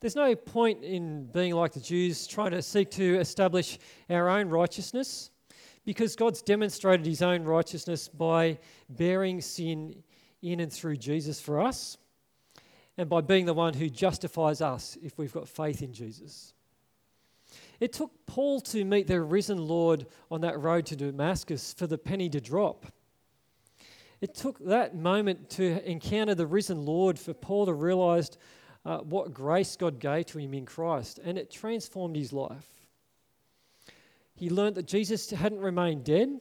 There's 0.00 0.16
no 0.16 0.36
point 0.36 0.84
in 0.84 1.28
being 1.32 1.54
like 1.54 1.72
the 1.72 1.80
Jews 1.80 2.26
trying 2.26 2.50
to 2.50 2.60
seek 2.60 2.90
to 2.90 3.18
establish 3.18 3.78
our 4.10 4.28
own 4.28 4.50
righteousness 4.50 5.30
because 5.86 6.14
God's 6.14 6.42
demonstrated 6.42 7.06
his 7.06 7.22
own 7.22 7.44
righteousness 7.44 8.06
by 8.06 8.58
bearing 8.90 9.40
sin 9.40 10.02
in 10.42 10.60
and 10.60 10.72
through 10.72 10.96
Jesus 10.96 11.40
for 11.40 11.60
us, 11.60 11.98
and 12.96 13.08
by 13.08 13.20
being 13.20 13.46
the 13.46 13.54
one 13.54 13.74
who 13.74 13.88
justifies 13.88 14.60
us 14.60 14.96
if 15.02 15.16
we've 15.18 15.32
got 15.32 15.48
faith 15.48 15.82
in 15.82 15.92
Jesus. 15.92 16.52
It 17.80 17.92
took 17.92 18.10
Paul 18.26 18.60
to 18.62 18.84
meet 18.84 19.06
the 19.06 19.20
risen 19.22 19.58
Lord 19.66 20.06
on 20.30 20.42
that 20.42 20.60
road 20.60 20.86
to 20.86 20.96
Damascus 20.96 21.72
for 21.72 21.86
the 21.86 21.98
penny 21.98 22.28
to 22.30 22.40
drop. 22.40 22.86
It 24.20 24.34
took 24.34 24.58
that 24.66 24.94
moment 24.94 25.48
to 25.50 25.90
encounter 25.90 26.34
the 26.34 26.46
risen 26.46 26.84
Lord 26.84 27.18
for 27.18 27.32
Paul 27.32 27.66
to 27.66 27.72
realize 27.72 28.30
uh, 28.84 28.98
what 28.98 29.32
grace 29.32 29.76
God 29.76 29.98
gave 29.98 30.26
to 30.26 30.38
him 30.38 30.52
in 30.52 30.66
Christ, 30.66 31.18
and 31.24 31.38
it 31.38 31.50
transformed 31.50 32.16
his 32.16 32.32
life. 32.32 32.68
He 34.34 34.50
learned 34.50 34.76
that 34.76 34.86
Jesus 34.86 35.30
hadn't 35.30 35.60
remained 35.60 36.04
dead, 36.04 36.40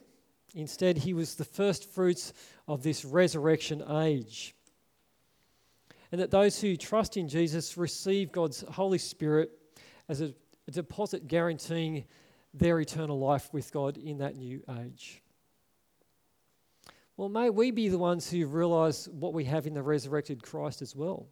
instead, 0.55 0.97
he 0.97 1.13
was 1.13 1.35
the 1.35 1.45
first 1.45 1.89
fruits 1.89 2.33
of 2.69 2.83
this 2.83 3.03
resurrection 3.03 3.83
age. 4.03 4.55
And 6.11 6.21
that 6.21 6.31
those 6.31 6.61
who 6.61 6.77
trust 6.77 7.17
in 7.17 7.27
Jesus 7.27 7.77
receive 7.77 8.31
God's 8.31 8.61
Holy 8.61 8.99
Spirit 8.99 9.51
as 10.07 10.21
a, 10.21 10.33
deposit 10.71 11.27
guaranteeing 11.27 12.05
their 12.53 12.79
eternal 12.79 13.17
life 13.17 13.51
with 13.51 13.71
God 13.71 13.97
in 13.97 14.19
that 14.19 14.35
new 14.35 14.61
age. 14.79 15.23
Well, 17.17 17.27
may 17.27 17.49
we 17.49 17.71
be 17.71 17.89
the 17.89 17.97
ones 17.97 18.29
who 18.29 18.45
realize 18.45 19.09
what 19.09 19.33
we 19.33 19.45
have 19.45 19.65
in 19.65 19.73
the 19.73 19.81
resurrected 19.81 20.43
Christ 20.43 20.83
as 20.83 20.95
well. 20.95 21.25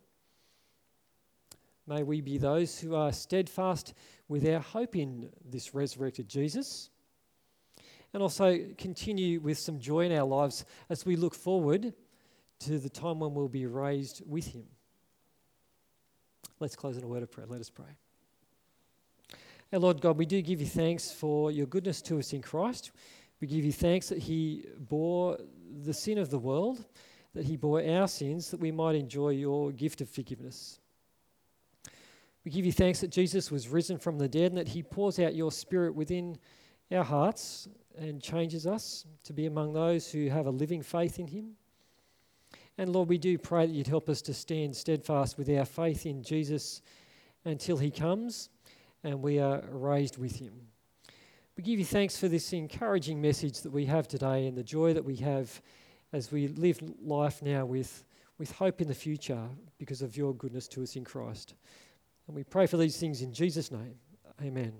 May 1.85 2.01
we 2.01 2.19
be 2.19 2.39
those 2.39 2.79
who 2.79 2.95
are 2.95 3.13
steadfast 3.13 3.93
with 4.27 4.43
our 4.47 4.59
hope 4.59 4.95
in 4.95 5.29
this 5.47 5.75
resurrected 5.75 6.27
Jesus. 6.27 6.89
And 8.13 8.23
also 8.23 8.59
continue 8.77 9.39
with 9.39 9.59
some 9.59 9.79
joy 9.79 10.05
in 10.05 10.11
our 10.11 10.25
lives 10.25 10.65
as 10.89 11.05
we 11.05 11.15
look 11.15 11.35
forward 11.35 11.93
to 12.59 12.79
the 12.79 12.89
time 12.89 13.19
when 13.19 13.33
we'll 13.33 13.47
be 13.47 13.65
raised 13.65 14.21
with 14.25 14.47
Him. 14.47 14.65
Let's 16.59 16.75
close 16.75 16.97
in 16.97 17.03
a 17.03 17.07
word 17.07 17.23
of 17.23 17.31
prayer. 17.31 17.45
Let 17.47 17.61
us 17.61 17.69
pray. 17.69 17.85
Our 19.73 19.79
Lord 19.79 20.01
God, 20.01 20.17
we 20.17 20.25
do 20.25 20.41
give 20.41 20.61
you 20.61 20.65
thanks 20.65 21.11
for 21.11 21.51
your 21.51 21.67
goodness 21.67 22.01
to 22.03 22.17
us 22.17 22.33
in 22.33 22.41
Christ. 22.41 22.91
We 23.41 23.47
give 23.47 23.65
you 23.65 23.73
thanks 23.73 24.09
that 24.09 24.17
He 24.17 24.65
bore 24.79 25.37
the 25.83 25.93
sin 25.93 26.17
of 26.17 26.29
the 26.29 26.39
world, 26.39 26.85
that 27.35 27.45
He 27.45 27.57
bore 27.57 27.83
our 27.83 28.07
sins, 28.07 28.49
that 28.51 28.59
we 28.59 28.71
might 28.71 28.95
enjoy 28.95 29.29
your 29.29 29.71
gift 29.71 30.01
of 30.01 30.09
forgiveness. 30.09 30.79
We 32.43 32.51
give 32.51 32.65
you 32.65 32.71
thanks 32.71 33.01
that 33.01 33.11
Jesus 33.11 33.51
was 33.51 33.67
risen 33.67 33.99
from 33.99 34.17
the 34.17 34.29
dead 34.29 34.51
and 34.51 34.57
that 34.57 34.69
He 34.69 34.81
pours 34.81 35.19
out 35.19 35.35
your 35.35 35.51
Spirit 35.51 35.93
within 35.93 36.37
our 36.91 37.03
hearts 37.03 37.67
and 37.99 38.21
changes 38.21 38.67
us 38.67 39.05
to 39.23 39.33
be 39.33 39.45
among 39.45 39.73
those 39.73 40.11
who 40.11 40.29
have 40.29 40.45
a 40.45 40.51
living 40.51 40.81
faith 40.81 41.19
in 41.19 41.27
Him. 41.27 41.51
And 42.77 42.93
Lord, 42.93 43.09
we 43.09 43.17
do 43.17 43.37
pray 43.37 43.65
that 43.65 43.73
you'd 43.73 43.87
help 43.87 44.07
us 44.07 44.21
to 44.23 44.33
stand 44.33 44.75
steadfast 44.75 45.37
with 45.37 45.49
our 45.49 45.65
faith 45.65 46.05
in 46.05 46.21
Jesus 46.21 46.81
until 47.45 47.77
He 47.77 47.91
comes 47.91 48.49
and 49.03 49.21
we 49.21 49.39
are 49.39 49.63
raised 49.71 50.17
with 50.17 50.35
Him. 50.35 50.53
We 51.55 51.63
give 51.63 51.79
you 51.79 51.85
thanks 51.85 52.17
for 52.17 52.27
this 52.27 52.53
encouraging 52.53 53.19
message 53.19 53.61
that 53.61 53.71
we 53.71 53.85
have 53.85 54.07
today 54.07 54.45
and 54.47 54.55
the 54.55 54.63
joy 54.63 54.93
that 54.93 55.03
we 55.03 55.15
have 55.17 55.61
as 56.13 56.31
we 56.31 56.49
live 56.49 56.79
life 57.01 57.41
now 57.41 57.65
with, 57.65 58.03
with 58.37 58.51
hope 58.51 58.79
in 58.79 58.87
the 58.87 58.93
future 58.93 59.41
because 59.79 60.01
of 60.01 60.15
your 60.15 60.35
goodness 60.35 60.67
to 60.69 60.83
us 60.83 60.95
in 60.95 61.03
Christ. 61.03 61.55
And 62.27 62.35
we 62.35 62.43
pray 62.43 62.67
for 62.67 62.77
these 62.77 62.97
things 62.97 63.21
in 63.21 63.33
Jesus' 63.33 63.71
name. 63.71 63.95
Amen. 64.41 64.73